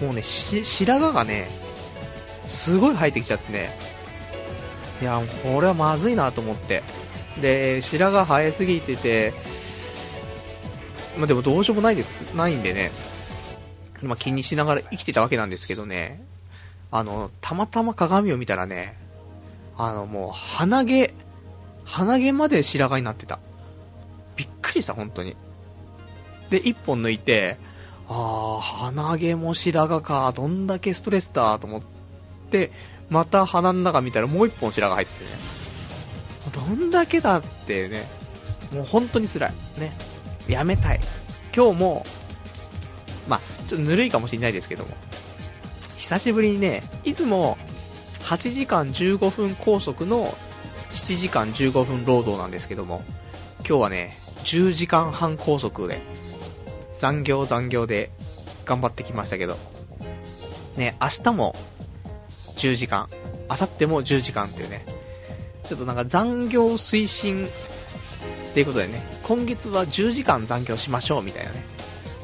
[0.00, 1.48] もうね、白髪がね、
[2.44, 3.70] すごい生えてきちゃってね、
[5.00, 6.82] いや、これはまずいなと思って。
[7.40, 9.32] で、白髪生えすぎてて、
[11.16, 12.90] まあ、でもどうしようもないでないんでね、
[14.02, 16.24] まあ、気にしながら生きてたわけなんですけどね、
[16.90, 18.96] あの、たまたま鏡を見たらね、
[19.78, 21.14] あの、もう、鼻毛、
[21.84, 23.38] 鼻毛まで白髪になってた。
[24.36, 25.36] びっくりした、本当に。
[26.50, 27.56] で、一本抜いて、
[28.08, 31.82] あー、鼻毛も白髪か、どんだけストレスだと思っ
[32.50, 32.72] て、
[33.08, 35.30] また鼻の中見たらもう一本白髪入っててね。
[36.52, 38.06] どんだけだってね、
[38.72, 39.52] もう本当に辛い。
[39.78, 39.92] ね。
[40.48, 41.00] やめたい。
[41.54, 42.06] 今日も、
[43.28, 44.90] まあ、ちょっとぬるいかもしれないですけども、
[45.96, 47.58] 久しぶりにね、いつも
[48.24, 50.36] 8時間15分拘束の
[50.90, 53.02] 7時間15分労働なんですけども、
[53.60, 56.00] 今日はね、10時間半拘束で、
[56.96, 58.10] 残業残業で
[58.64, 59.56] 頑張ってきましたけど、
[60.76, 61.56] ね、明日も
[62.56, 63.08] 10時間、
[63.48, 64.84] 明後日も10時間っていうね、
[65.68, 67.50] ちょっとなんか残業推進っ
[68.54, 71.64] ていうことでね、今月は10時間残業しましょうみたいなね、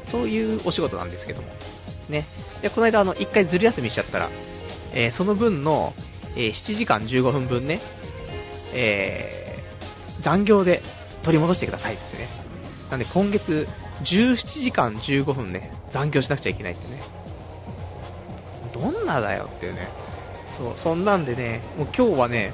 [0.03, 1.47] そういうお仕事なんですけども、
[2.09, 2.25] ね、
[2.61, 4.29] で、この間あの、1回ずる休みしちゃったら、
[4.95, 5.93] えー、その分の、
[6.35, 7.79] えー、7時間15分分ね、
[8.73, 10.81] えー、残業で
[11.23, 12.27] 取り戻してくださいってね。
[12.89, 13.67] なんで今月
[14.03, 17.01] 17時間15分ね、残業しなくちゃいけないってね。
[18.73, 19.87] どんなだよっていうね。
[20.47, 22.53] そう、そんなんでね、もう今日はね、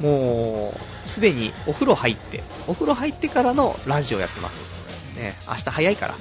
[0.00, 5.18] もう、すでにお風呂入って、お風呂入ってからのラジオやってます。
[5.18, 6.14] ね、明日早いから。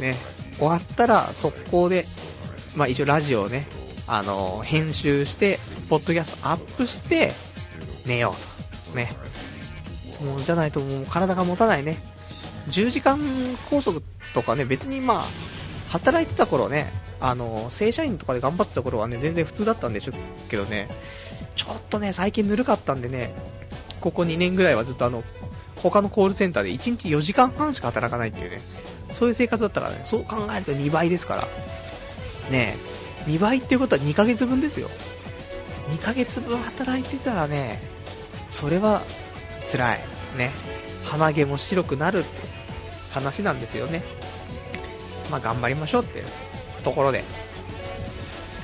[0.00, 0.16] ね、
[0.58, 2.06] 終わったら速攻で、
[2.76, 3.66] まあ一応ラジオをね、
[4.06, 5.58] あの編集して、
[5.88, 7.32] ポッドキャストアップして、
[8.06, 8.96] 寝ようと。
[8.96, 9.10] ね。
[10.24, 11.98] もうじゃないともう体が持たないね。
[12.68, 13.18] 10時間
[13.70, 14.00] 拘束
[14.34, 15.28] とかね、別にまあ、
[15.88, 20.12] 働いてた頃ね、あの、正社員とかで頑張ってた頃はね、全然普通だったんでしょ
[20.48, 20.88] けどね、
[21.54, 23.34] ちょっとね、最近ぬるかったんでね、
[24.00, 25.22] ここ2年ぐらいはずっとあの、
[25.76, 28.60] 他のコールセンターで1日4時間半しか働かないっていうね、
[29.10, 31.48] そういう生活だったからね、そう考えると2倍ですから。
[32.50, 32.76] ね、
[33.26, 34.88] 2倍っていうことは2ヶ月分ですよ。
[35.90, 37.80] 2ヶ月分働いてたらね、
[38.48, 39.02] それは
[39.70, 40.00] 辛い。
[40.36, 40.50] ね。
[41.04, 42.28] 鼻毛も白くなるって
[43.12, 44.02] 話なんですよね。
[45.30, 46.26] まあ頑張りましょうっていう
[46.84, 47.24] ところで、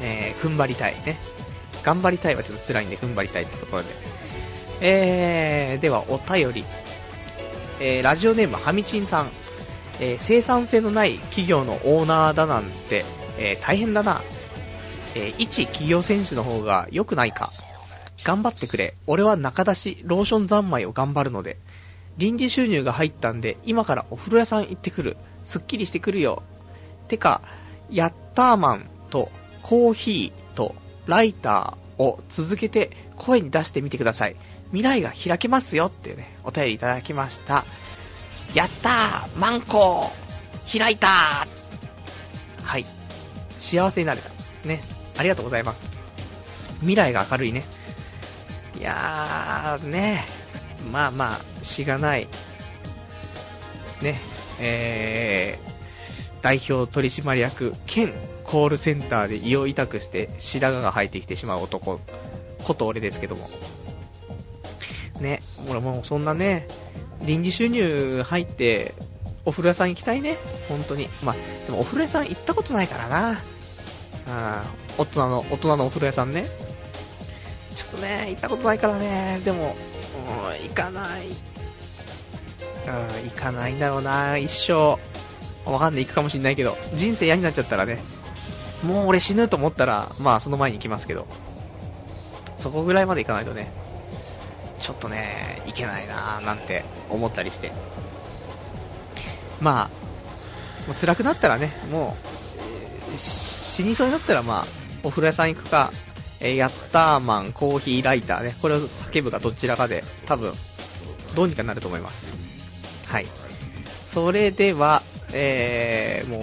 [0.02, 1.18] えー、踏ん張りたいね。
[1.82, 3.88] 頑張りたいはちょっと辛いんで踏ん張りたいってところで。
[4.80, 6.64] えー、ではお便り。
[7.80, 9.30] えー、ラジオネームはみちんさん。
[10.00, 13.04] えー、生産性のない企業のオーナーだなんて、
[13.38, 14.22] えー、大変だな。
[15.14, 17.50] えー、一企業選手の方が良くないか。
[18.24, 18.94] 頑張ってくれ。
[19.06, 21.56] 俺は中出し、ローション三昧を頑張るので。
[22.18, 25.16] 臨時収入が入ったんで、今からお風呂屋さん行ってくる。
[25.44, 26.42] すっきりしてくるよ。
[27.06, 27.40] てか、
[27.90, 29.30] ヤッターマンと
[29.62, 30.74] コーヒーと
[31.06, 34.36] ライターを続けて声に出してみてください。
[34.72, 37.64] 未来が開けますよっていうね、お便りいただきました。
[38.52, 42.97] やったーマンコー開いたーはい。
[43.58, 44.30] 幸せになれた。
[44.66, 44.82] ね。
[45.16, 45.88] ありがとうございます。
[46.80, 47.64] 未来が明るいね。
[48.78, 50.24] いやー、ね。
[50.92, 52.28] まあまあ、しがない。
[54.00, 54.20] ね。
[54.60, 62.00] えー、代表取締役兼コールセンターで胃を痛くして白髪が生えてきてしまう男
[62.64, 63.48] こと俺ですけども。
[65.20, 66.68] ね、俺もうそんなね、
[67.22, 68.94] 臨時収入入って、
[69.48, 70.36] お風呂屋さん行きたいね、
[70.68, 71.08] 本当に。
[71.24, 73.40] まあ、でもお風呂屋さん行ったことないからな。
[74.28, 74.64] あ
[74.98, 76.44] 大人の、大人のお風呂屋さんね。
[77.74, 79.74] ちょっとね、行ったことないからね、でも、
[80.42, 81.28] うん、行かない。
[81.28, 81.34] うん、
[83.30, 84.98] 行かないんだろうな、一生。
[85.64, 88.00] わかんない、行くかもしんないけど、人生嫌になっちゃったらね、
[88.82, 91.26] もう俺死ぬと思ったら、まあその前に行きますけど、
[92.58, 93.72] そこぐらいまで行かないとね、
[94.78, 97.72] ちょっとね、いけないなぁなんて思ったりして。
[99.60, 102.16] まあ、もう辛くなったらね、も
[103.14, 104.66] う、死にそうになったらまあ、
[105.02, 105.90] お風呂屋さん行くか、
[106.40, 110.52] えー、ヤッターマン、コーヒーライターね、これを叫ぶかどちらかで、多分、
[111.34, 112.38] どうにかなると思います。
[113.06, 113.26] はい。
[114.06, 116.42] それでは、えー、もう、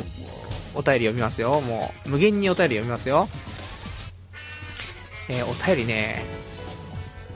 [0.76, 1.62] お便り読みますよ。
[1.62, 3.30] もう、無限にお便り読みますよ。
[5.30, 6.26] えー、お便りね、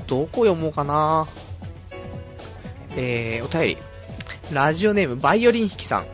[0.07, 1.27] どこ読もうかな
[2.95, 3.88] えー、お便り。
[4.51, 6.07] ラジオネーム、バイオリン弾きさん。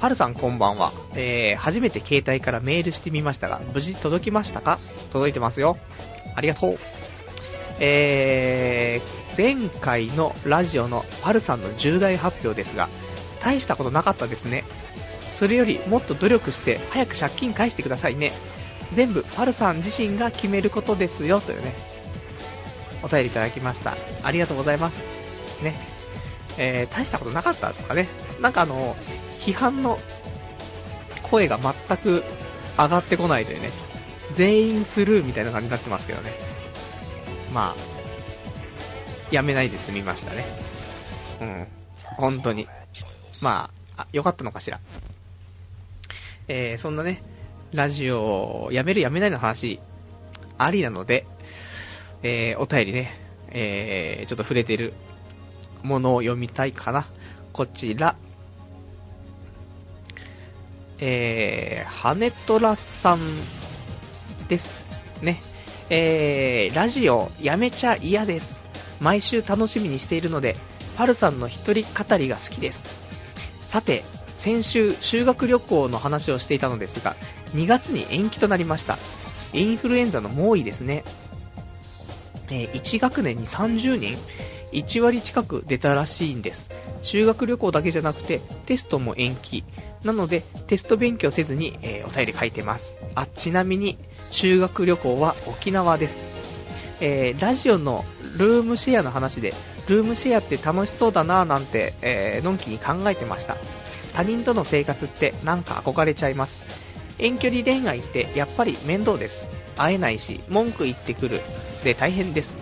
[0.00, 0.90] パルさんこんばんは。
[1.14, 4.78] えー、初めて携帯からメールしてみましたが、無事届きましたか？
[5.12, 5.76] 届いてますよ。
[6.34, 6.78] ありがとう。
[7.80, 12.88] えー、前回のラジオのパルさんの重大発表ですが、
[13.42, 14.64] 大したことなかったですね。
[15.30, 18.32] それよりもっと努力して早く借金返してくださいね。
[18.94, 21.74] 全部パルさん自身が決めることですよ、というね、
[23.02, 23.94] お便りいただきました。
[24.22, 25.02] ありがとうございます。
[25.62, 25.74] ね。
[26.58, 28.08] えー、大したことなかったですかね。
[28.40, 28.96] なんかあの、
[29.40, 29.98] 批判の
[31.22, 32.24] 声が全く
[32.78, 33.70] 上がってこないというね、
[34.32, 36.30] 全員スルーみたいな感じになってますけどね。
[37.52, 37.76] まあ、
[39.30, 40.44] やめないで済みましたね。
[41.40, 41.66] うん。
[42.16, 42.68] 本当に。
[43.42, 44.80] まあ、あ、よかったのかしら。
[46.48, 47.22] えー、そんなね、
[47.72, 49.80] ラジオをやめるやめないの話、
[50.58, 51.26] ありなので、
[52.22, 54.92] えー、お便りね、えー、ちょっと触れてる
[55.84, 57.06] ものを読みたいかな。
[57.52, 58.16] こちら。
[60.98, 63.20] えー、ハネトラさん
[64.48, 64.86] です。
[65.22, 65.40] ね。
[65.90, 68.64] えー、ラジオやめちゃ嫌です。
[69.00, 70.56] 毎週楽しみにしているので、
[70.96, 72.86] パルさんの一人語りが好きです。
[73.62, 74.02] さて、
[74.34, 77.16] 先週修学旅行の話をしていたのですが、
[77.54, 78.98] 2月に延期となりました。
[79.52, 81.04] インフルエンザの猛威ですね。
[82.48, 84.16] えー、1学年に30人、
[84.74, 86.70] 1割近く出たらしいんです。
[87.02, 89.64] 修学旅行だけじゃなくて、テストも延期。
[90.02, 92.98] なので、テスト勉強せずに、えー、お便り書いてます。
[93.14, 93.96] あ、ちなみに、
[94.30, 96.18] 修学旅行は沖縄です。
[97.00, 98.04] えー、ラジオの
[98.36, 99.54] ルームシェアの話で、
[99.88, 103.56] ルームシェアって楽しそうだなぁなんて、えー、のんきに考えてました。
[104.14, 106.62] 他人との生活ってなんか憧れちゃいます。
[107.18, 109.46] 遠距離恋愛ってやっぱり面倒です。
[109.76, 111.40] 会えないし、文句言ってくる。
[111.82, 112.58] で大変です。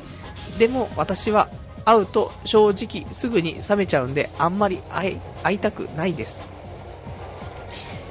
[0.59, 1.49] でも私は
[1.85, 5.21] 会うと正直すぐに冷めちゃうんであんまり会
[5.55, 6.43] いたくないです。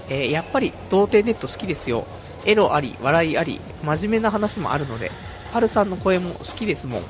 [0.09, 2.05] えー、やっぱり童貞ネット好きですよ。
[2.45, 5.11] エロあり、笑いあり、真面目な話もあるので、
[5.53, 7.03] パルさんの声も好きですもん。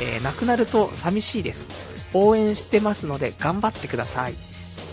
[0.00, 1.68] えー、亡くなると寂しいです。
[2.14, 4.34] 応援してますので頑張ってください。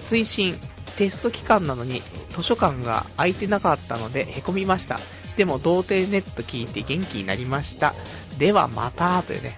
[0.01, 0.55] 推進、
[0.97, 4.99] テスト期間なのに図書館が空いてなかったのでへこみました。
[5.37, 7.95] でも、童貞ネット聞いて元気になりました。
[8.37, 9.57] ではまた、というね、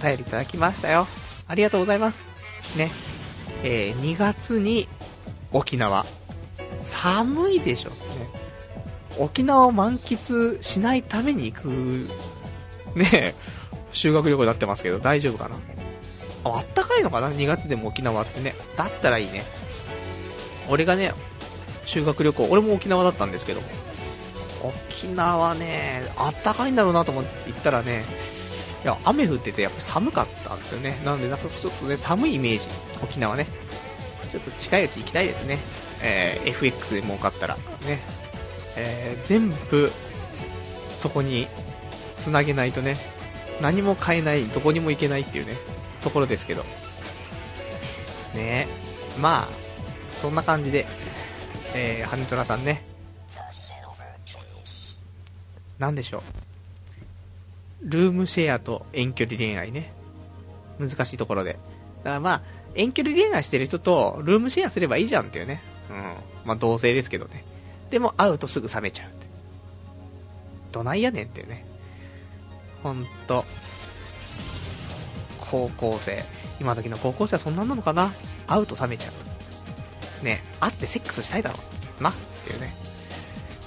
[0.00, 1.06] 便りいただきましたよ。
[1.46, 2.28] ありがとうございます。
[2.76, 2.92] ね。
[3.62, 4.88] えー2月に
[5.52, 6.06] 沖縄。
[6.82, 7.96] 寒いでしょ、ね。
[9.18, 12.08] 沖縄を満喫しないために行く、
[12.94, 13.34] ね、
[13.92, 15.56] 修学旅行になってますけど、大丈夫かな
[16.44, 18.54] ああったかいのかな ?2 月でも沖縄ってね。
[18.76, 19.44] だったらいいね。
[20.68, 21.12] 俺がね、
[21.84, 23.60] 修学旅行、俺も沖縄だったんですけど、
[24.62, 28.04] 沖縄ね、あったかいんだろうなと思って行ったらね、
[28.82, 31.00] いや、雨降っててやっぱ寒かったんですよね。
[31.04, 32.66] なので、なんかちょっとね、寒いイメージ、
[33.02, 33.46] 沖縄ね。
[34.30, 35.58] ちょっと近いうち行きたいですね。
[36.02, 37.56] えー FX で儲かったら。
[37.56, 37.98] ね。
[38.76, 39.92] えー全部、
[40.98, 41.46] そこに、
[42.16, 42.96] つなげないとね、
[43.60, 45.54] 何も買えない、どこにも行けないっていうね、
[46.02, 46.64] ところですけど。
[48.34, 48.68] ね
[49.18, 50.86] まあ、そんな感じで、
[51.74, 52.82] えー、ハニトラさんね、
[55.78, 56.49] なんでしょう。
[57.82, 59.92] ルームシェアと遠距離恋愛ね。
[60.78, 61.58] 難しいところで。
[62.02, 62.42] だからまあ、
[62.74, 65.62] 遠距離恋愛してる人とルームシェアすればいいじゃんっていうね。
[65.90, 65.96] うん。
[66.44, 67.44] まあ同性ですけどね。
[67.90, 69.26] でも会うとすぐ冷めちゃうって。
[70.72, 71.64] どないやねんっていうね。
[72.82, 73.44] ほんと。
[75.38, 76.22] 高校生。
[76.60, 78.12] 今時の高校生はそんなんなのかな
[78.46, 79.12] 会うと冷めちゃう
[80.20, 80.24] と。
[80.24, 81.58] ね、会ってセックスしたいだろ。
[82.00, 82.14] なっ
[82.46, 82.74] ていうね。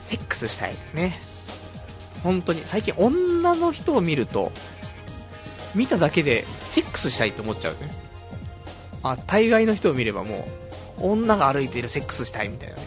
[0.05, 0.75] セックスしたい。
[0.93, 1.19] ね。
[2.23, 4.51] 本当に、最近女の人を見ると、
[5.75, 7.91] 見ただけでセックスしたいって思っちゃうね。
[9.03, 10.47] あ、大概の人を見ればも
[10.99, 12.81] う、女が歩いているセックスしたいみたいなね。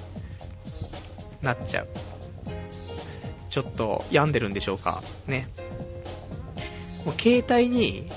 [1.43, 1.89] なっちゃう。
[3.51, 5.03] ちょっと病んでるんでしょうか。
[5.27, 5.49] ね。
[7.05, 8.11] もう携帯に、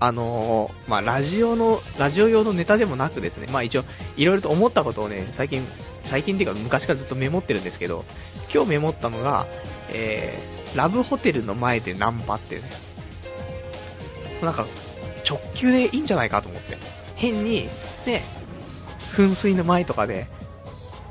[0.00, 3.84] あのーまあ、ラジオの、ラジオ用のネタでもなくですね、まあ一応、
[4.16, 5.66] いろいろと思ったことをね、最近、
[6.02, 8.04] 最近っていうか昔からずっとメモってるんですけど、
[8.54, 9.46] 今日メモったのが、
[9.90, 12.62] えー、ラブホテルの前でナンパってね、
[14.42, 14.66] なんか、
[15.28, 16.76] 直球でいいんじゃないかと思って。
[17.16, 17.68] 変に、
[18.06, 18.22] ね、
[19.12, 20.28] 噴水の前とかで、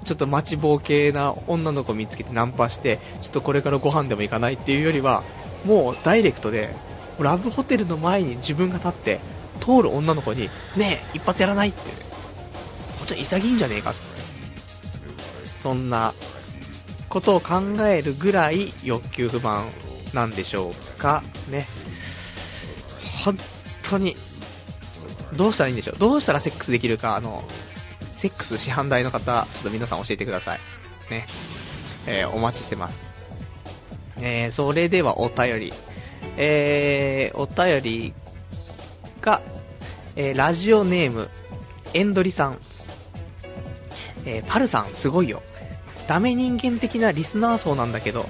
[0.06, 5.24] ちょっと待ちぼう系な女の子見つけてナンパして、ちょっとこれからご飯でも行かないっていうよりは、
[5.66, 6.74] もうダイレクトで、
[7.20, 9.20] ラブホテルの前に自分が立って、
[9.60, 11.92] 通る女の子に、ねえ、一発やらないって、
[13.00, 14.00] 本当に潔いんじゃねえかって。
[15.60, 16.14] そんな
[17.14, 19.70] ことを考えるぐらい欲求不満
[20.16, 21.22] なんでしょうか。
[21.48, 21.68] ね。
[23.24, 23.38] 本
[23.84, 24.16] 当に、
[25.34, 26.00] どうしたらいいんでしょう。
[26.00, 27.44] どうしたらセックスできるか、あの、
[28.10, 30.60] セックス市販代の方、ちょっと皆さん教えてください。
[31.12, 31.28] ね。
[32.08, 33.06] えーお待ちしてます。
[34.20, 35.74] えーそれではお便り。
[36.38, 38.14] えーお便り
[39.22, 39.44] が、
[40.16, 41.30] えーラジオネーム、
[41.94, 42.58] エンドリさん。
[44.26, 45.44] えーパルさん、すごいよ。
[46.08, 48.26] ダメ人間的なリスナー層なんだけど、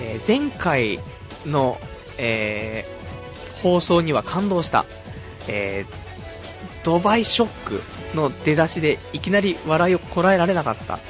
[0.00, 0.98] えー前回
[1.46, 1.78] の、
[2.18, 2.98] えー
[3.62, 4.84] 放送には感動した。
[5.48, 6.08] えー
[6.84, 7.82] ドバイショック
[8.14, 11.00] の出だしでいきなり笑いをこらえられなかった。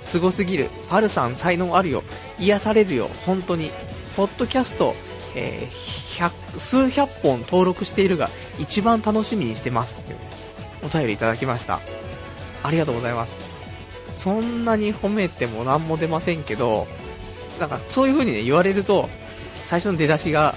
[0.00, 0.70] すごすぎる。
[0.88, 2.02] パルさん才能あるよ。
[2.38, 3.10] 癒されるよ。
[3.26, 3.70] 本当に。
[4.16, 4.94] ポッドキャスト、
[5.34, 5.98] えー
[6.58, 10.00] 数百本登録しているが、一番楽しみにしてます。
[10.00, 10.18] っていう
[10.84, 11.80] お便りいただきました。
[12.64, 13.57] ありがとうございます。
[14.18, 16.88] そんなに褒めても何も出ませんけど、
[17.60, 19.08] なんかそういう風にね、言われると、
[19.64, 20.56] 最初の出だしが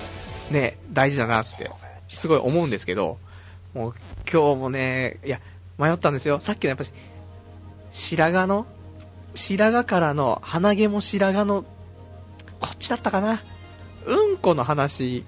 [0.49, 1.69] ね、大事だなって、
[2.07, 3.19] すごい思うんですけど、
[3.75, 3.93] もう
[4.29, 5.39] 今日もね、いや、
[5.77, 6.39] 迷ったんですよ。
[6.39, 6.91] さっきのやっぱし、
[7.91, 8.65] 白髪の、
[9.35, 11.61] 白髪からの、鼻毛も白髪の、
[12.59, 13.43] こっちだったかな。
[14.07, 15.23] うんこの話、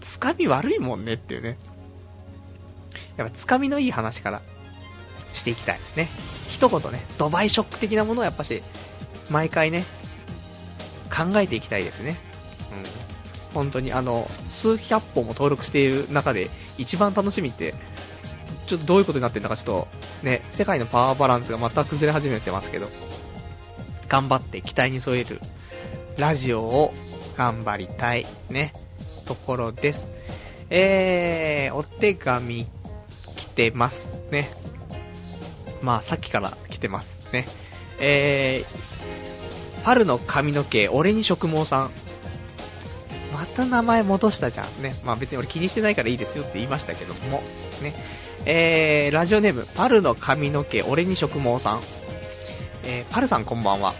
[0.00, 1.58] つかみ悪いもんねっていうね。
[3.18, 4.42] やっぱつかみのいい話から
[5.34, 5.80] していきたい。
[5.96, 6.08] ね。
[6.48, 8.62] 一言ね、ドバイショック的なものをやっぱし、
[9.30, 9.84] 毎回ね、
[11.14, 12.16] 考えていきたいですね。
[13.52, 13.54] うん。
[13.54, 17.74] 本当にあの、数百本も登録している中で、一番楽しみって、
[18.66, 19.88] ちょっとどういうことになってるのかちょっと、
[20.22, 22.88] ね、世界のパワーバランスがまた崩れ始めてますけど、
[24.08, 25.40] 頑張って期待に添える
[26.16, 26.94] ラジオを
[27.36, 28.72] 頑張りたい、ね、
[29.26, 30.12] ところです。
[30.70, 32.66] えー、お手紙
[33.36, 34.50] 来てますね。
[35.84, 37.46] まあ、さっきから来てますね。
[38.00, 41.90] えー、春の髪の毛、俺に植毛さん。
[43.32, 44.82] また名前戻したじゃん。
[44.82, 44.94] ね。
[45.04, 47.42] まあ別に俺気にしてないからいいですよって言いましたけども。
[47.82, 47.94] ね。
[48.46, 51.80] えー、ラジオネーム、パルの髪の毛、俺に植毛さん。
[52.84, 53.92] えー、パルさんこんばんは。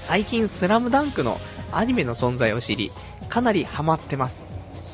[0.00, 2.90] 最近スラムダンクのアニメの存在を知り、
[3.28, 4.44] かなりハマってます。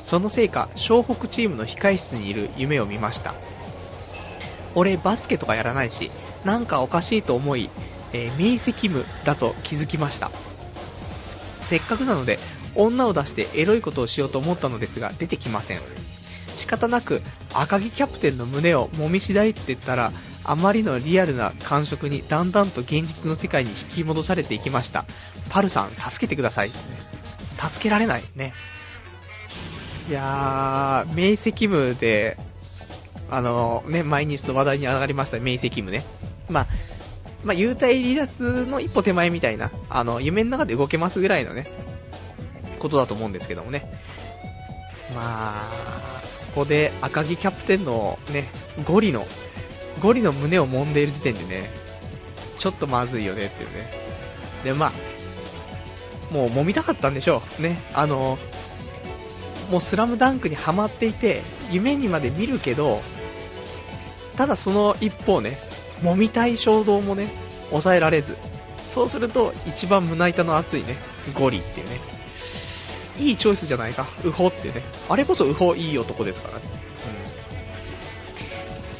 [0.05, 3.33] そのせいか、湘北チームの控室にいる夢を見ました。
[4.75, 6.11] 俺バスケとかやらないし、
[6.43, 7.69] なんかおかしいと思い、
[8.13, 10.31] えー、明晰夢だと気づきました。
[11.63, 12.39] せっかくなので、
[12.75, 15.79] 女を出してエロいことをしようと思ったのですが、出てきません。
[16.55, 17.21] 仕方なく、
[17.53, 20.11] 赤木キャプテンの胸をもみしだいって言ったら、
[20.43, 25.05] あまりのリアルな感触にだんだんと現実の世界に引き戻されていきました。
[25.49, 26.71] パルさん、助けてください。
[27.59, 28.23] 助けられない。
[28.35, 28.53] ね。
[30.07, 32.37] いやー、明晰夢で、
[33.31, 36.03] あのね、前にちょっと話題に上がりました明晰夢ね。
[36.49, 36.67] まあ、
[37.43, 41.67] まあ、幽体離脱の一歩手前みたいな、あの、夢の中で動けますぐらいのね、
[42.79, 43.89] ことだと思うんですけどもね。
[45.15, 48.49] まあ、そこで赤木キャプテンのね、
[48.85, 49.25] ゴリの、
[50.01, 51.69] ゴリの胸を揉んでいる時点でね、
[52.57, 53.89] ちょっとまずいよねっていうね。
[54.63, 57.61] で、まあ、もう揉みたかったんでしょう。
[57.61, 57.77] ね。
[57.93, 58.37] あの、
[59.69, 63.01] もうスラムダンクにはまっていて、夢にまで見るけど、
[64.35, 65.57] ただその一方ね、
[66.01, 67.29] 揉みたい衝動もね、
[67.69, 68.37] 抑えられず、
[68.89, 70.95] そうすると一番胸板の熱いね、
[71.35, 71.99] ゴリっていうね、
[73.19, 76.61] いいチョイスじゃないか、ウホってね、あれこそウホいい男ですからね。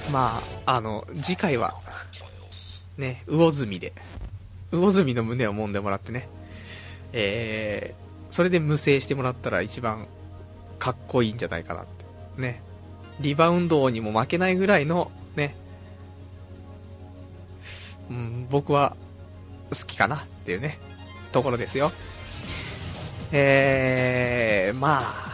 [0.08, 1.74] うん、まあ、あの、次回は、
[2.98, 3.94] ね、魚住で、
[4.72, 6.28] 魚住の胸を揉んでもらってね、
[7.14, 10.08] えー、それで無制してもらったら一番
[10.80, 12.42] かっこいいんじゃないかなって。
[12.42, 12.62] ね。
[13.20, 15.56] リバウンドにも負けないぐらいの、ね、
[18.10, 18.96] うん、僕は
[19.70, 20.80] 好きかなっていうね、
[21.32, 21.92] ところですよ。
[23.32, 25.30] えー、まあ、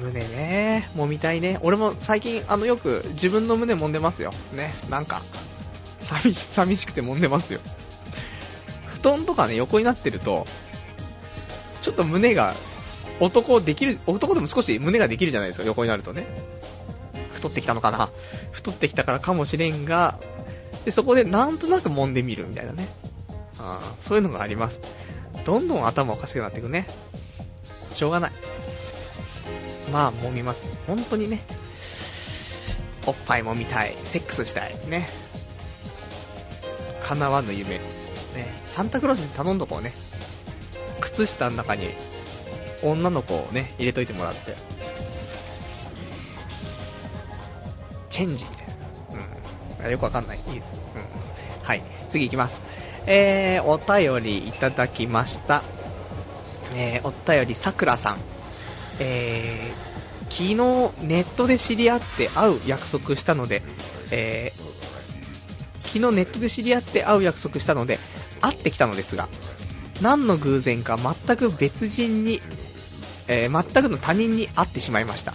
[0.00, 1.58] 胸ね、揉みたいね。
[1.62, 4.32] 俺も最近、あの、よく自分の胸揉んでますよ。
[4.52, 5.22] ね、なんか、
[6.00, 7.60] 寂し、寂しくて揉んでますよ。
[8.86, 10.46] 布団とかね、横になってると、
[11.82, 12.54] ちょっと胸が
[13.20, 16.26] 男できる、男でも少し胸ができるじゃないですか、横になるとね。
[17.32, 18.10] 太ってきたのかな
[18.52, 20.18] 太ってきたからかもしれんが、
[20.84, 22.88] で、そこでなんとなく揉んでみるみたいなね。
[23.58, 24.80] あそういうのがあります。
[25.44, 26.86] どんどん頭おかしくなっていくね。
[27.92, 28.32] しょうがない。
[29.92, 30.66] まあ、揉みます。
[30.86, 31.42] 本当にね。
[33.06, 33.94] おっぱい揉みたい。
[34.04, 34.76] セックスしたい。
[34.88, 35.08] ね。
[37.02, 37.76] 叶わぬ夢。
[37.76, 37.82] ね。
[38.66, 39.94] サンタクロースに頼んどこうね。
[41.00, 41.90] 靴下の中に
[42.82, 44.56] 女の子をね、入れといてもらって。
[48.10, 49.84] チェンジみたいな。
[49.84, 49.90] うん。
[49.92, 50.40] よくわかんない。
[50.48, 50.78] いいです。
[50.94, 51.64] うん。
[51.66, 51.82] はい。
[52.08, 52.60] 次行きます。
[53.06, 55.62] えー、お便りいただきました。
[56.74, 58.18] えー、お便りさくらさん。
[59.00, 63.62] えー、昨日ネットで知り合って会う約束したので、
[64.10, 64.68] えー、
[65.86, 67.98] 昨日ネットで知り合って会う約束したので、
[68.40, 69.28] 会ってきたのですが、
[70.00, 72.40] 何の偶然か全く別人に
[73.28, 75.32] えー、全くの他人に会ってしまいました。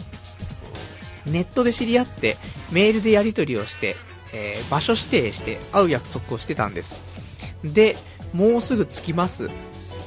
[1.25, 2.35] ネットで知り合って、
[2.71, 3.95] メールでやり取りをして、
[4.33, 6.97] えー、場所指定して会う約束をしてたんです。
[7.63, 7.95] で、
[8.33, 9.49] もうすぐ着きますっ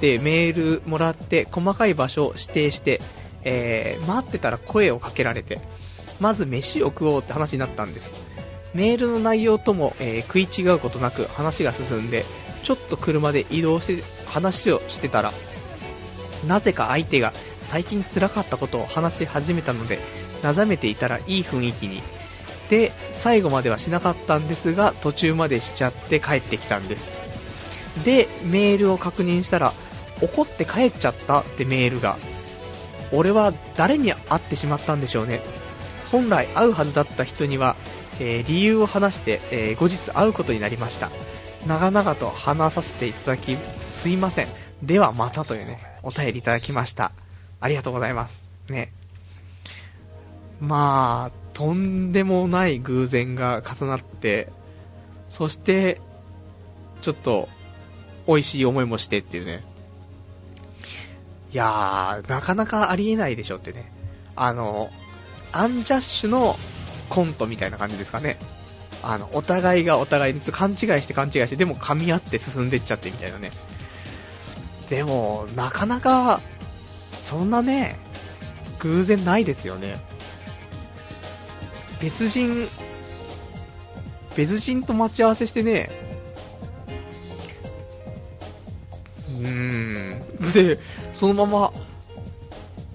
[0.01, 3.01] てメールもらって細かい場所を指定して、
[3.45, 5.61] えー、待ってたら声をかけられて、
[6.19, 8.13] まず飯を食おうって話になったんです。
[8.75, 12.25] メールの内容とも、えー、食い違うことなく話が進んで、
[12.67, 15.33] ちょっと車で移動して話をしてたら、
[16.49, 20.01] なぜか相手が最近辛かったことを話し始めたので、
[20.43, 22.03] なだめていたらいい雰囲気に。
[22.69, 27.13] で、最後まではしなかったんですが、途中までしちゃって帰ってきたんです。
[28.05, 29.73] で、メールを確認したら、
[30.21, 32.19] 怒って帰っちゃったってメールが。
[33.13, 35.41] 俺は誰に会ってしまったんでしょうね。
[36.11, 37.77] 本来会うはずだった人には、
[38.19, 41.13] えー、理由を話して、えー、後日会うことになりました。
[41.67, 43.57] 長々と話させていただき、
[43.89, 44.49] すいません。
[44.83, 47.13] ではまたというね、お便りいただきました。
[47.61, 48.49] ありがとうございます。
[48.69, 48.93] ね。
[50.61, 54.53] まあ、とんでもない偶然が重なって、
[55.29, 56.01] そして、
[57.03, 57.49] ちょっと、
[58.27, 59.65] 美味しい思いもしてっていうね。
[61.53, 63.91] いやー、なかなかありえないでしょってね。
[64.35, 64.91] あの、
[65.53, 66.59] アンジャッシュの
[67.09, 68.37] コントみたいな感じですかね。
[69.09, 73.53] あの、お互いがお互いに勘違いして勘違いして、でも噛み合って進んでいっちゃってみたいなね。
[74.91, 76.41] でも、なかなか
[77.23, 78.01] そんなね、
[78.81, 79.97] 偶然ないですよね。
[82.03, 82.69] 別人、
[84.37, 85.89] 別人と待ち合わせしてね、
[89.39, 90.53] うーん。
[90.53, 90.81] で、
[91.13, 91.73] そのまま、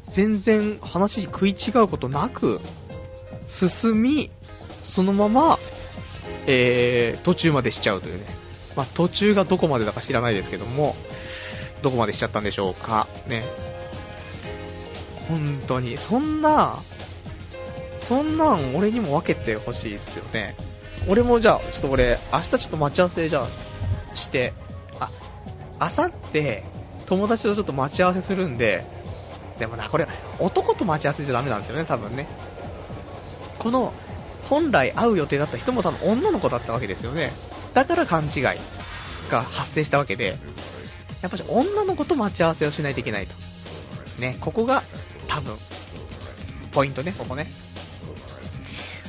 [0.09, 2.59] 全然話食い違うことなく、
[3.47, 4.29] 進み、
[4.83, 5.57] そのまま、
[6.47, 8.25] えー、途中までしちゃうというね。
[8.75, 10.95] まあ、途中がどこまでだか知らないですけども、
[11.81, 13.07] どこまでしちゃったんでしょうか。
[13.27, 13.43] ね。
[15.27, 15.97] 本当に。
[15.97, 16.77] そんな、
[17.99, 20.55] そんなん俺にも分けてほしいですよね。
[21.07, 24.53] 俺もじゃあ、ちょっと俺、明日ちょっと待ち合わせじゃあ、して、
[24.99, 25.09] あ、
[25.79, 26.63] 明後日、
[27.05, 28.85] 友達とちょっと待ち合わせするんで、
[29.57, 30.07] でもな、これ、
[30.39, 32.27] 男と待ち合わせじゃダメなんですよね、多分ね。
[33.59, 33.93] この、
[34.49, 37.31] 本来会う予定だった人も多分女の子だったわけですよね。
[37.73, 38.43] だから勘違い
[39.29, 40.37] が発生したわけで、
[41.21, 43.33] やっぱり女の子と待ち合わせをしないといけないと。
[44.19, 44.83] ね、ここが
[45.27, 45.57] 多分、
[46.71, 47.51] ポイントね、ここね。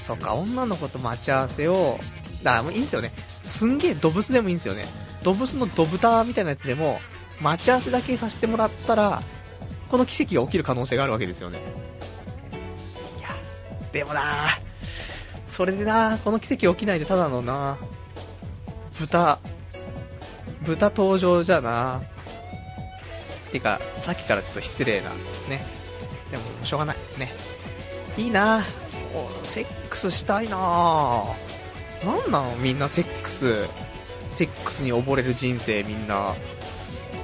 [0.03, 1.99] そっか、女の子と待ち合わせを、
[2.43, 3.12] だからもういいんですよね。
[3.45, 4.85] すんげえドブスでもいいんですよね。
[5.22, 7.01] ドブスのドブターみたいなやつでも、
[7.41, 9.22] 待ち合わせだけさせてもらったら、
[9.89, 11.59] この奇跡が起きる可能性があるわけですよね。
[13.18, 13.28] いや、
[13.93, 14.71] でもなぁ
[15.53, 17.76] それでなこの奇跡起きないでただのな
[18.98, 19.38] 豚、
[20.62, 22.00] 豚登場じゃな
[23.53, 25.11] てか、さっきからちょっと失礼な、
[25.50, 25.62] ね。
[26.30, 26.96] でも、しょうがない。
[27.18, 27.28] ね。
[28.16, 28.62] いいな
[29.44, 30.57] セックスしたいな
[32.03, 32.57] なんなの？
[32.57, 33.68] みんなセックス、
[34.30, 36.34] セックスに溺れる人生みんな。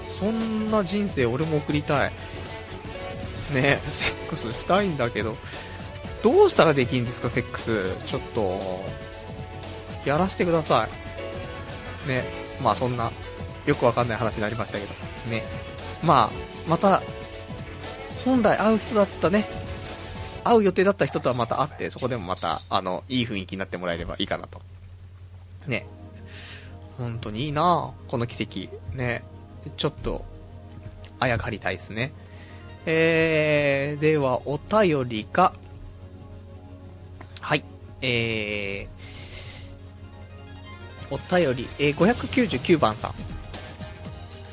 [0.06, 2.12] そんな人生俺も送りたい。
[3.54, 5.38] ねセックスしたいんだけど、
[6.22, 7.94] どうしたらできんですか、セックス。
[8.06, 8.60] ちょっと、
[10.04, 10.88] やらせてくださ
[12.06, 12.08] い。
[12.08, 12.24] ね、
[12.62, 13.12] まあそんな、
[13.66, 14.94] よくわかんない話になりましたけど、
[15.30, 15.44] ね。
[16.02, 17.02] まあ、また、
[18.24, 19.46] 本来会う人だったね、
[20.44, 24.60] 会う予定だった人とはまた会って、そこでもまた、あの、いい雰囲気になってもらえればいいかなと。
[25.66, 25.86] ね。
[26.96, 28.74] 本当にいいなこの奇跡。
[28.96, 29.22] ね。
[29.76, 30.24] ちょっと、
[31.20, 32.12] あやかりたいですね。
[32.86, 35.52] えー、では、お便りか。
[38.02, 43.14] えー、お便り、えー、599番さん。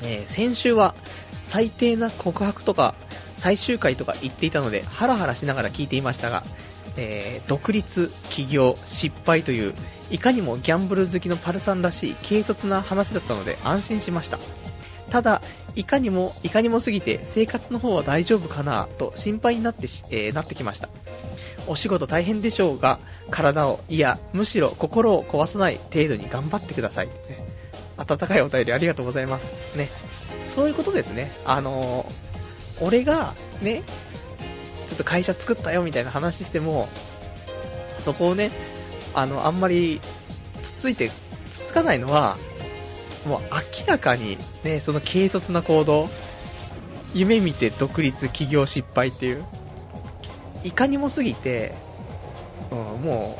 [0.03, 0.95] えー、先週は、
[1.43, 2.95] 最低な告白とか、
[3.37, 6.43] 最終回とか言っていたので、ハラハラしながら聞いていましたが、
[6.97, 9.73] えー、独立、起業、失敗という、
[10.11, 14.39] いかにもギャンブル好きのパルさんらしい軽率な話だったので安心しました。
[15.09, 15.41] ただ、
[15.75, 20.89] いかにも、いかにもすぎて生活の方は大丈夫かなと心配になってし、えー、なってきました。
[21.67, 27.07] お仕事大変でしょうが、体を、いや、むしろ心を壊さない程度に頑張ってください。
[27.07, 27.13] ね、
[27.97, 29.55] 温かいお便りありがとうございます。
[29.75, 29.89] ね。
[30.45, 31.31] そういうことですね。
[31.45, 32.35] あのー
[32.81, 33.83] 俺が、ね、
[34.87, 36.89] ちょっと会社作ったよみたいな話しても、
[37.99, 38.51] そこをね、
[39.13, 40.01] あの、あんまり、
[40.61, 41.09] つっついて、
[41.49, 42.37] つっつかないのは、
[43.25, 46.09] もう明らかに、ね、その軽率な行動、
[47.13, 49.45] 夢見て独立、起業失敗っていう、
[50.65, 51.73] いかにもすぎて、
[52.71, 53.37] うん、も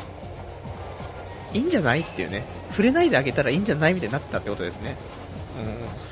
[1.53, 4.95] う、いいんじゃないっていうね、触れないであげたらいいんじゃないみたいになったってことですね。
[5.59, 6.05] うん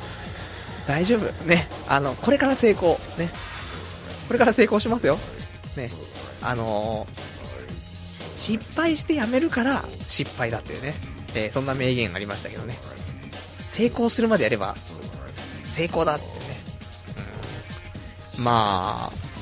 [0.88, 1.32] 大丈夫。
[1.46, 1.68] ね。
[1.88, 3.00] あの、これから成功。
[3.18, 3.30] ね。
[4.28, 5.18] これから成功しますよ。
[5.78, 5.90] ね。
[6.42, 10.94] あのー、失敗してやめるから失敗だっていうね。
[11.36, 12.76] えー、そんな名言がありましたけどね。
[13.66, 14.76] 成功するまでやれば、
[15.64, 16.32] 成功だってね。
[18.40, 19.33] うん、まあ、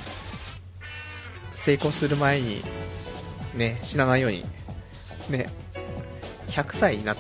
[1.61, 2.63] 成功する前に、
[3.53, 4.43] ね、死なないように、
[5.29, 5.47] ね、
[6.47, 7.15] 100歳にな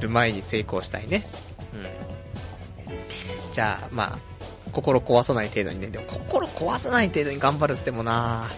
[0.00, 1.24] る前に成功したいね。
[1.72, 3.54] うん。
[3.54, 4.18] じゃあ、まあ、
[4.70, 8.50] 心壊さない程度にね、でも心壊さない程度に頑張るってもな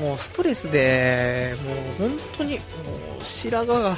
[0.00, 1.54] もうストレスで、
[1.98, 2.60] もう本当に、も
[3.20, 3.96] う白髪が、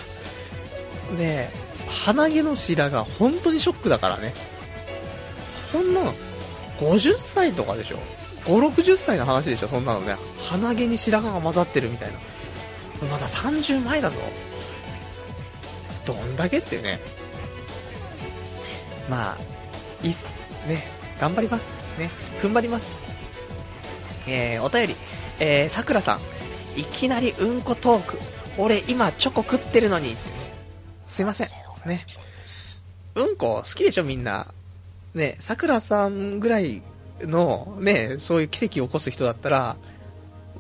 [1.16, 1.51] ね
[1.87, 4.35] 鼻毛の白髪本当にショックだからね。
[5.72, 6.14] こんなの、
[6.81, 7.99] 50歳とかでしょ
[8.47, 10.16] ?5、60歳の話でしょそんなのね。
[10.49, 12.18] 鼻毛に白髪が混ざってるみたいな。
[13.09, 14.20] まだ30前だぞ。
[16.05, 17.01] どんだけってね。
[19.11, 19.38] まあ、
[20.03, 20.42] いいっす。
[20.66, 20.84] ね。
[21.20, 21.72] 頑張ります。
[21.99, 22.11] ね。
[22.40, 22.92] 踏ん張ります。
[24.26, 24.97] えー、お便り。
[25.38, 26.80] えー、さくらさん。
[26.80, 28.18] いきなりうんこトーク。
[28.59, 30.16] 俺今チョコ食ってるのに。
[31.07, 31.49] すいません。
[31.86, 32.07] ね。
[33.14, 34.53] うんこ好きでしょみんな。
[35.14, 36.82] ね、さくらさんぐらい
[37.22, 39.76] の、ね、そういう奇跡を起こす人だったら、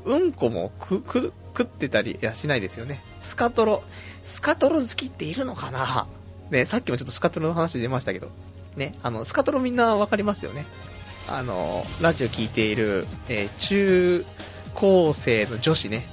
[0.04, 3.00] うんこもく、く、食ってたり、いや、しないですよね。
[3.20, 3.82] スカトロ。
[4.24, 6.06] スカトロ好きっているのかな？
[6.50, 8.28] ね、さっきもちょっとスカトロの話出ましたけど。
[8.76, 10.66] ね、あの、スカトロみんなわかりますよね。
[11.28, 14.24] あの、ラジオ聞いている、えー、中
[14.74, 16.06] 高生の女子ね。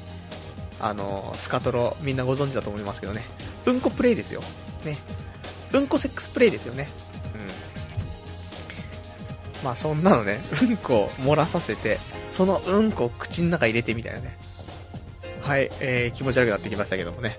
[0.79, 3.25] あの、スカトロみんなご存知だと思いますけどね。
[3.65, 4.41] うんこプレイですよ。
[4.85, 4.97] ね。
[5.73, 6.89] うんこセックスプレイですよね。
[7.33, 7.41] うん。
[9.63, 11.99] まあそんなのね、 うんこを漏らさせて、
[12.31, 14.37] そのうんこを口の中に入れてみたいなね。
[15.41, 17.37] はい、えー、気持ち悪くなってきましたけどもね。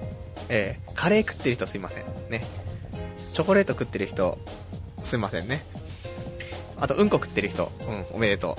[0.49, 2.05] えー、カレー食ってる人すいません。
[2.29, 2.45] ね。
[3.33, 4.39] チョコレート食ってる人、
[5.03, 5.65] すいませんね。
[6.81, 8.59] あと、うんこ食ってる人、うん、おめでと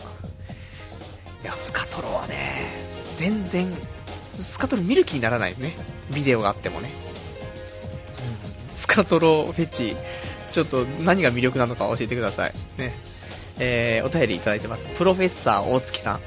[1.44, 1.44] う。
[1.44, 2.72] いや、スカトロはね、
[3.18, 3.72] 全然、
[4.38, 5.76] スカトロ見る気にならないね。
[6.14, 6.92] ビデオがあってもね。
[8.74, 9.96] スカトロフェチ、
[10.54, 12.54] ちょっと何が魅力なのか教えてください。
[12.78, 12.94] ね。
[13.60, 14.84] えー、お便りいただいてます。
[14.98, 16.20] プロフェッサー大月さん。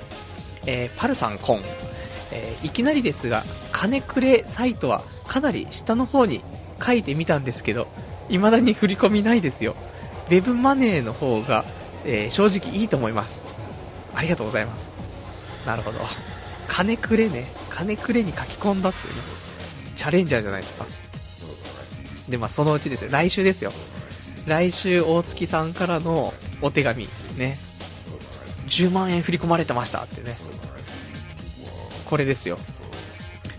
[0.66, 1.62] えー、パルさんコン。
[2.31, 6.43] えー、いきなりですが、金くれサイトはかなり下の方に
[6.85, 7.89] 書いてみたんですけど、
[8.29, 9.74] 未だに振り込みないですよ。
[10.29, 11.64] ウェブマネーの方が、
[12.05, 13.41] えー、正直いいと思います。
[14.14, 14.89] ありがとうございます。
[15.66, 15.99] なるほど。
[16.66, 17.47] 金くれね。
[17.70, 19.20] 金くれに書き込んだっていうね。
[19.97, 20.87] チャレンジャーじゃないですか。
[22.29, 23.11] で、まあ、そのうちですよ。
[23.11, 23.72] 来週ですよ。
[24.49, 26.32] 来週、大月さんからの
[26.62, 27.59] お手紙、ね。
[28.66, 30.36] 10万円振り込まれてましたってね。
[32.07, 32.59] これですよ。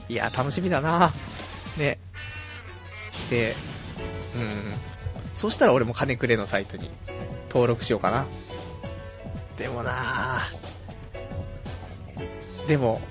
[0.07, 1.11] いや、楽しみだな
[1.77, 1.99] ね。
[3.29, 3.55] で、
[4.35, 4.73] うん。
[5.33, 6.89] そしたら俺も金くれのサイトに
[7.49, 8.27] 登録しようかな。
[9.57, 10.39] でもな
[12.67, 13.01] でも、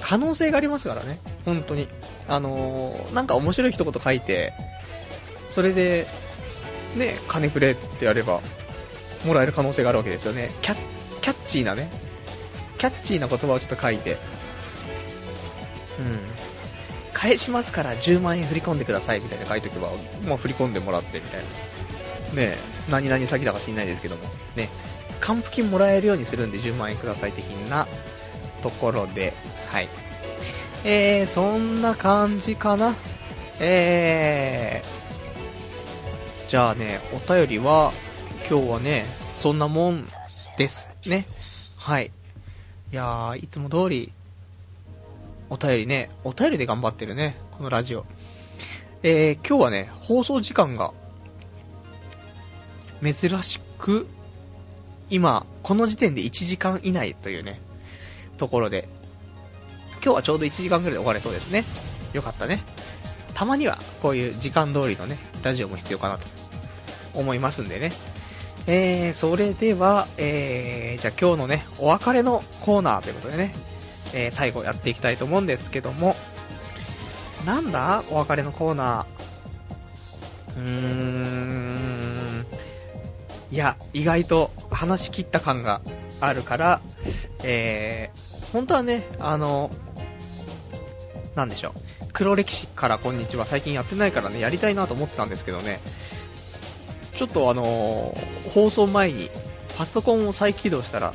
[0.00, 1.20] 可能性がありますからね。
[1.44, 1.88] 本当に。
[2.28, 4.52] あのー、なんか面白い一言書いて、
[5.48, 6.06] それで、
[6.96, 8.40] ね、金くれってやれば、
[9.24, 10.50] もらえる可能性があるわけですよね。
[10.62, 10.78] キャッ、
[11.20, 11.90] キャッチーなね、
[12.78, 14.18] キャッチーな言葉をちょっと書いて、
[15.98, 16.20] うん。
[17.12, 19.88] 返しますから10万円振り込んでくださいみたいな書いとけば、
[20.26, 21.46] もう振り込んでもらってみたいな。
[22.34, 22.56] ね
[22.90, 24.22] 何々先だか知んないですけども、
[24.54, 24.68] ね、
[25.20, 27.86] 還付金もらえるようにするんで10万円ください的な
[28.62, 29.32] ところで、
[29.68, 29.88] はい。
[30.84, 32.94] えー、そんな感じかな。
[33.58, 35.05] えー、
[36.48, 37.92] じゃあね、お便りは、
[38.48, 39.04] 今日はね、
[39.40, 40.08] そんなもん
[40.56, 41.26] ですね。
[41.76, 42.12] はい。
[42.92, 44.12] いやー、いつも通り、
[45.50, 48.06] お便りね、お便りで頑張ってるね、このラジオ。
[49.02, 50.92] えー、今日はね、放送時間が、
[53.02, 54.06] 珍しく、
[55.10, 57.60] 今、この時点で1時間以内というね、
[58.38, 58.88] ところで、
[59.94, 61.64] 今日はちょうど1時間ぐらいで終われそうですね。
[62.12, 62.62] よかったね。
[63.36, 66.26] たまにはこういう時間通りのね、ラジオも必要かなと
[67.12, 67.92] 思いますんでね。
[68.66, 73.52] えー、それでは、えー、じゃあ今日のね、お別れのコーナーということでね、
[74.14, 76.16] えー、最後やっていきたいと思うんですけども、
[77.44, 78.02] なんだ？
[78.10, 80.58] お別れのコーナー。
[80.58, 82.46] うーん、
[83.50, 85.82] いや、意外と話し切った感が
[86.22, 86.80] あるから、
[87.42, 89.70] えー、本当はね、あの、
[91.34, 91.80] なんでしょう、
[92.16, 93.44] 黒歴史からこんにちは。
[93.44, 95.80] 最近やってないからね、やりたいなと思ってたんですけどね、
[97.12, 99.28] ちょっとあのー、放送前に
[99.76, 101.12] パソコンを再起動したら、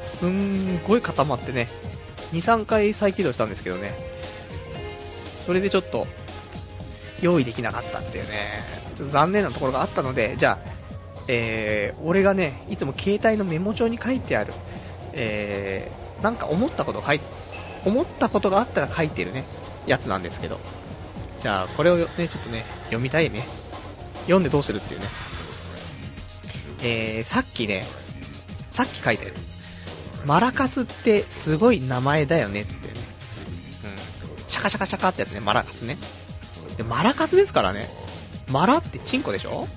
[0.00, 1.66] すんごい固まってね、
[2.30, 3.96] 2、3回再起動したんですけどね、
[5.44, 6.06] それでちょっと、
[7.20, 8.62] 用意できなかったっていうね、
[8.94, 10.70] ちょっと残念なところがあったので、じゃあ、
[11.26, 14.52] えー、俺がね、いつも携帯のメモ帳に書いてある、
[15.14, 17.20] えー、なんか思ったこと書い
[17.84, 19.44] 思ったことがあったら書いてるね、
[19.86, 20.58] やつなんですけど。
[21.40, 23.46] じゃあ、これをね、ちょっとね、読みたいね。
[24.22, 25.06] 読んでどうするっていうね。
[26.82, 27.86] えー、さっきね、
[28.70, 29.42] さっき書いたやつ。
[30.26, 32.94] マラカスってすごい名前だよねってね。
[34.38, 34.48] うん。
[34.48, 35.98] シャカシャカシャカってやつね、マラカスね。
[36.76, 37.88] で、マラカスですからね。
[38.50, 39.68] マラってチンコでしょ？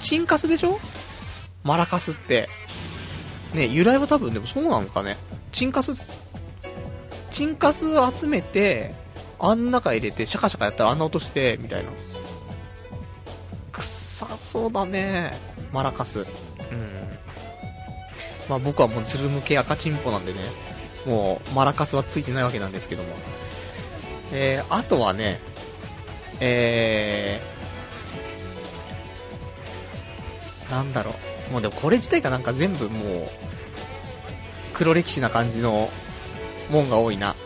[0.00, 0.78] チンカスでしょ？
[1.62, 2.48] マラカスって。
[3.54, 5.16] ね、由来は多分でもそうなのかね。
[5.52, 5.96] チンカス、
[7.30, 7.86] チンカス
[8.18, 8.94] 集めて、
[9.46, 11.90] あん中入れてシャカシャカやったらあんな音して、みたいな。
[13.72, 15.32] くっさそうだね。
[15.70, 16.20] マラカス。
[16.20, 16.26] うん。
[18.48, 20.38] まあ僕はもうズル向け赤チンポなんでね、
[21.06, 23.08] もうマラカスはついてないわけなんですけども。
[24.32, 25.40] えー、あとはね、
[26.40, 31.14] えー、なんだろ
[31.50, 31.52] う。
[31.52, 33.28] もうでもこれ自体がなんか全部もう、
[34.72, 35.90] 黒歴史な感じの
[36.70, 37.36] もんが多いな。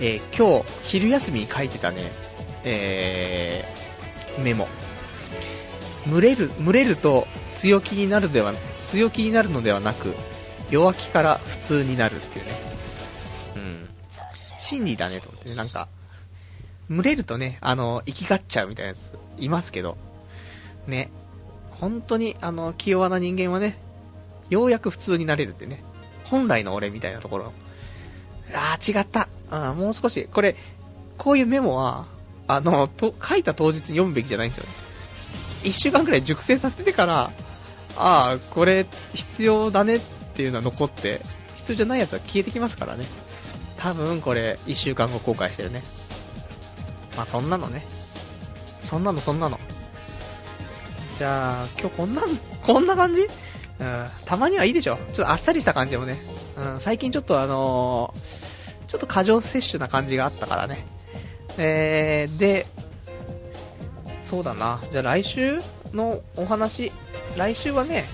[0.00, 2.10] えー、今日、昼休みに書いてたね、
[2.64, 4.66] えー、メモ。
[6.08, 10.14] 群れる、群れると強気になるでは、強気になるのではなく、
[10.70, 12.52] 弱気から普通になるっていうね。
[13.56, 13.88] うん。
[14.58, 15.88] 真理だねと思ってね、なんか、
[16.88, 19.98] 群れるとね、あの、生きがっちゃうみたいなやつ、いますけど、
[20.86, 21.10] ね、
[21.78, 23.78] 本当に、あの、気弱な人間はね、
[24.48, 25.82] ようやく普通になれるってね、
[26.24, 27.52] 本来の俺みたいなところ。
[28.54, 29.28] あー、違った。
[29.50, 30.56] あもう少し、これ、
[31.18, 32.06] こういうメモは、
[32.46, 34.70] あの、と、書いた当日に読むべきじゃないんですよね。
[35.62, 37.32] 一週間くらい熟成させてから、
[37.96, 40.00] ああ、これ必要だねっ
[40.34, 41.20] ていうのは残って、
[41.56, 43.04] 必要じゃないやつは消えてきますからね。
[43.76, 45.82] 多分これ、一週間後後悔してるね。
[47.16, 47.84] まあそんなのね。
[48.80, 49.58] そんなのそんなの。
[51.18, 52.22] じゃあ、今日こんな、
[52.62, 53.22] こんな感じ？
[53.80, 54.96] うん、たまにはいいでしょ。
[54.96, 56.18] ちょっとあっさりした感じもね。
[56.56, 58.18] うん、最近ちょっとあのー、
[58.90, 60.84] ちょっと過剰摂取な感じがあったからね。
[61.58, 62.66] えー、で、
[64.24, 64.82] そうだな。
[64.90, 65.60] じゃあ来週
[65.92, 66.90] のお話、
[67.36, 68.04] 来週はね、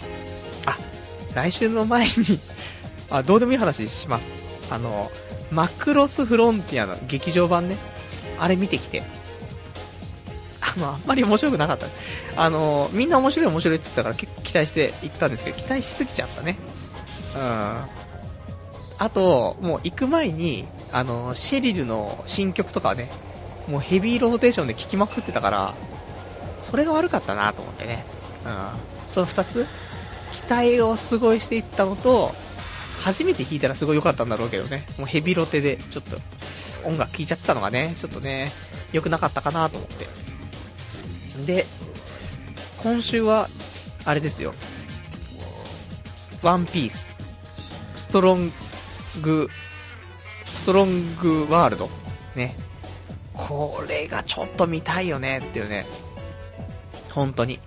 [0.67, 0.77] あ、
[1.35, 2.13] 来週の前に
[3.09, 4.29] あ、どうでもいい話します。
[4.71, 5.11] あの、
[5.51, 7.79] マクロスフロンティアの劇場版ね、
[8.39, 9.03] あれ見てきて、
[10.61, 11.87] あの、あんまり面白くなかった。
[12.37, 16.59] あの、みんな面白い面白いって言ってたから結構期待して行ったんですけど、期待しすぎちゃったね。
[17.35, 18.06] うん。
[18.99, 23.11] あと、もう行く前に、あの、シェリルの新曲とかね、
[23.69, 25.75] もうヘビーローテーションで聴きまくってたから、
[26.63, 28.05] それが悪かったなと思ってね。
[28.45, 28.71] うん。
[29.11, 29.67] その二つ？
[30.33, 32.33] 期待をすごいしていったのと、
[33.01, 34.87] 初めて弾いたらすごい良かったんだろうけどね。
[34.99, 36.17] もうヘビロテで、ちょっと、
[36.85, 38.53] 音楽聴いちゃったのがね、ちょっとね、
[38.93, 40.07] 良くなかったかなと思って。
[41.45, 41.67] で、
[42.83, 43.49] 今週は、
[44.05, 44.55] あれですよ。
[46.43, 47.17] ワンピース、
[47.97, 48.53] ストロング、
[49.23, 49.49] グ
[50.55, 51.91] ストロングワールド。
[52.35, 52.57] ね。
[53.35, 55.87] これがちょっと見たいよねっていうね。
[57.11, 57.61] 本当に。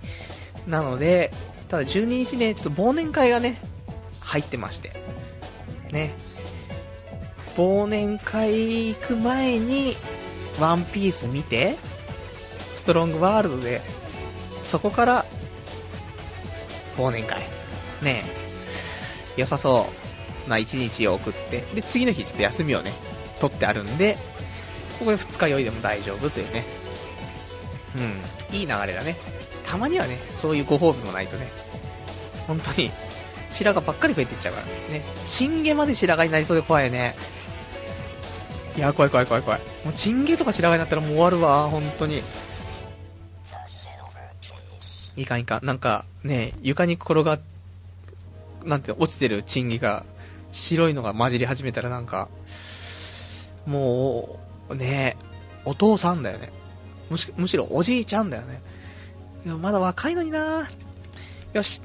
[0.67, 1.31] なので、
[1.69, 3.61] ただ12日ね、ちょっと忘年会がね、
[4.21, 4.91] 入ってまして。
[5.91, 6.15] ね。
[7.55, 9.95] 忘年会行く前に、
[10.59, 11.77] ワンピース見て、
[12.75, 13.81] ストロングワールドで、
[14.63, 15.25] そこから、
[16.97, 17.59] 忘年会。
[18.01, 18.23] ね
[19.35, 19.98] 良さそう
[20.49, 22.91] な一日を送って、で、次の日ちょっと休みをね、
[23.39, 24.17] 取ってあるんで、
[24.99, 26.65] ここで二日酔いでも大丈夫というね。
[28.51, 29.15] うん、いい流れだね。
[29.65, 31.47] たまにはね、そういうご褒美もないとね、
[32.47, 32.91] 本当に、
[33.49, 35.01] 白髪ばっかり増えていっちゃうからね。
[35.27, 37.15] チンゲまで白髪になりそうで怖いよね。
[38.75, 39.59] いや、怖い怖い怖い怖い。
[39.85, 42.23] もうチンゲとか白髪になったらもう終わるわ、本当に。
[45.15, 45.65] いかんいかん。
[45.65, 47.39] なんか、ね、床に転が、
[48.63, 50.05] なんて、落ちてるチンゲが、
[50.51, 52.29] 白いのが混じり始めたらなんか、
[53.65, 54.39] も
[54.69, 55.17] う、ね、
[55.65, 56.51] お父さんだよね。
[57.09, 58.61] むしむしろおじいちゃんだよね。
[59.45, 60.69] いや、まだ若いのにな
[61.53, 61.81] よし。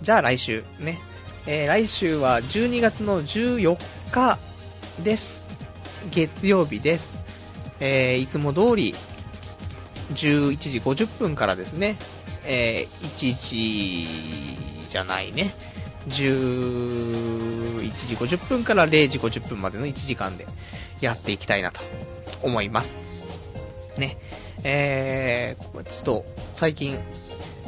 [0.00, 0.98] じゃあ来週ね。
[1.46, 3.76] えー、来週は12月の14
[4.12, 4.38] 日
[5.02, 5.46] です。
[6.10, 7.22] 月曜日です。
[7.80, 8.94] えー、いつも通り
[10.14, 11.96] 11時50分からですね。
[12.44, 15.54] えー、1時じゃないね。
[16.08, 20.46] 11時50分から0時50分までの1時間で
[21.00, 21.80] やっていきたいなと
[22.42, 22.98] 思います。
[23.96, 24.16] ね。
[24.64, 26.24] えー、ちょっと
[26.54, 26.98] 最近、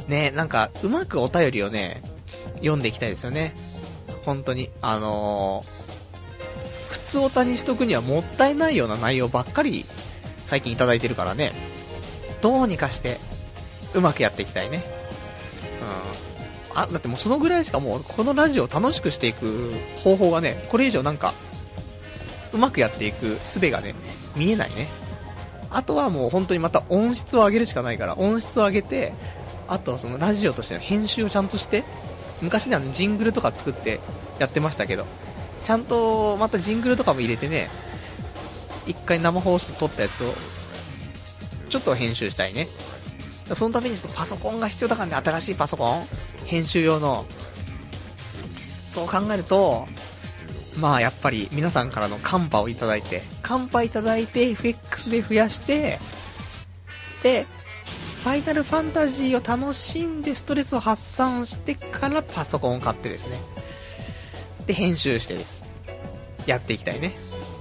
[0.07, 2.01] ね、なんかうまくお便りをね、
[2.57, 3.53] 読んでいきたいですよね。
[4.23, 4.69] 本当に。
[4.81, 9.85] あのー、普通おたにしとくにはもったいないような内容ばっかり
[10.45, 11.53] 最近いただいてるからね。
[12.41, 13.19] どうにかして、
[13.93, 14.83] うまくやっていきたいね。
[16.34, 16.34] うん。
[16.75, 21.33] あ、だってもうそのぐらいしかもう、このラジオを楽しくしていく方法がね、これ以上なんか、
[22.53, 23.95] うまくやっていく術がね、
[24.35, 24.89] 見えないね。
[25.69, 29.13] あとはもう本当にまた音質を上げるしかないから、音質を上げて、
[29.67, 31.83] あとはそのラジオとしての編集をちゃんとして、
[32.41, 33.99] 昔ね、あのジングルとか作って
[34.39, 35.05] やってましたけど、
[35.63, 37.69] ちゃんとまたジングルとかも入れてね、
[38.85, 40.33] 一回生放送撮ったやつを、
[41.69, 42.67] ちょっと編集したいね。
[43.53, 46.07] そのためにちょっとパソコンが必要だからね、新しいパソコン
[46.45, 47.25] 編集用の。
[48.87, 49.87] そう考えると、
[50.77, 55.99] まあやっぱり皆さんからのカンパをいただいて、カンパいただいて FX で増やして、
[57.23, 57.45] で、
[58.23, 63.37] ファイナルファンタジーを楽しんでストレスを発散してからパソコンを買ってですね。
[64.65, 65.67] で、編集してです。
[66.47, 67.15] やっていきたいね。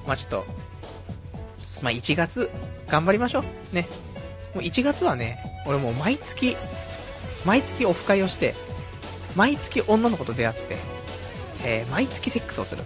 [0.06, 0.46] まあちょっと、
[1.82, 2.50] まあ1月、
[2.88, 3.74] 頑張りましょう。
[3.74, 3.86] ね。
[4.54, 6.56] もう1月はね、俺もう毎月、
[7.44, 8.54] 毎月オフ会をして、
[9.34, 10.76] 毎月女の子と出会って、
[11.64, 12.82] えー、毎月セックスをする。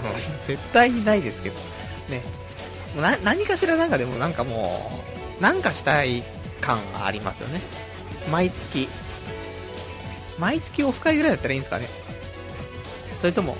[0.40, 1.56] 絶対にないですけど、
[2.08, 2.22] ね。
[2.94, 4.90] もうな何かしらなんかでもなんかも
[5.38, 6.22] う、なんかしたい
[6.60, 7.60] 感がありますよね。
[8.30, 8.88] 毎月。
[10.38, 11.88] 毎月オフ会ぐらいだったらいいんですかね。
[13.20, 13.56] それとも、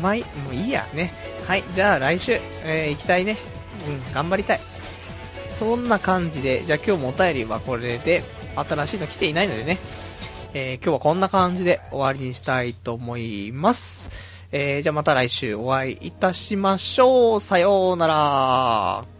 [0.00, 1.12] 毎、もういいや、ね。
[1.46, 3.36] はい、じゃあ来週、えー、行きたいね。
[3.88, 4.60] うん、頑張りたい。
[5.52, 8.22] そんな感じで、じゃあ今日もお便りはこれで、
[8.56, 9.78] 新しいの来ていないのでね。
[10.52, 14.08] えー、今日はこんな感じで終わりにしたいと思います。
[14.52, 17.40] えー、じゃあまた来週お会いいたしましょう。
[17.40, 19.19] さようなら。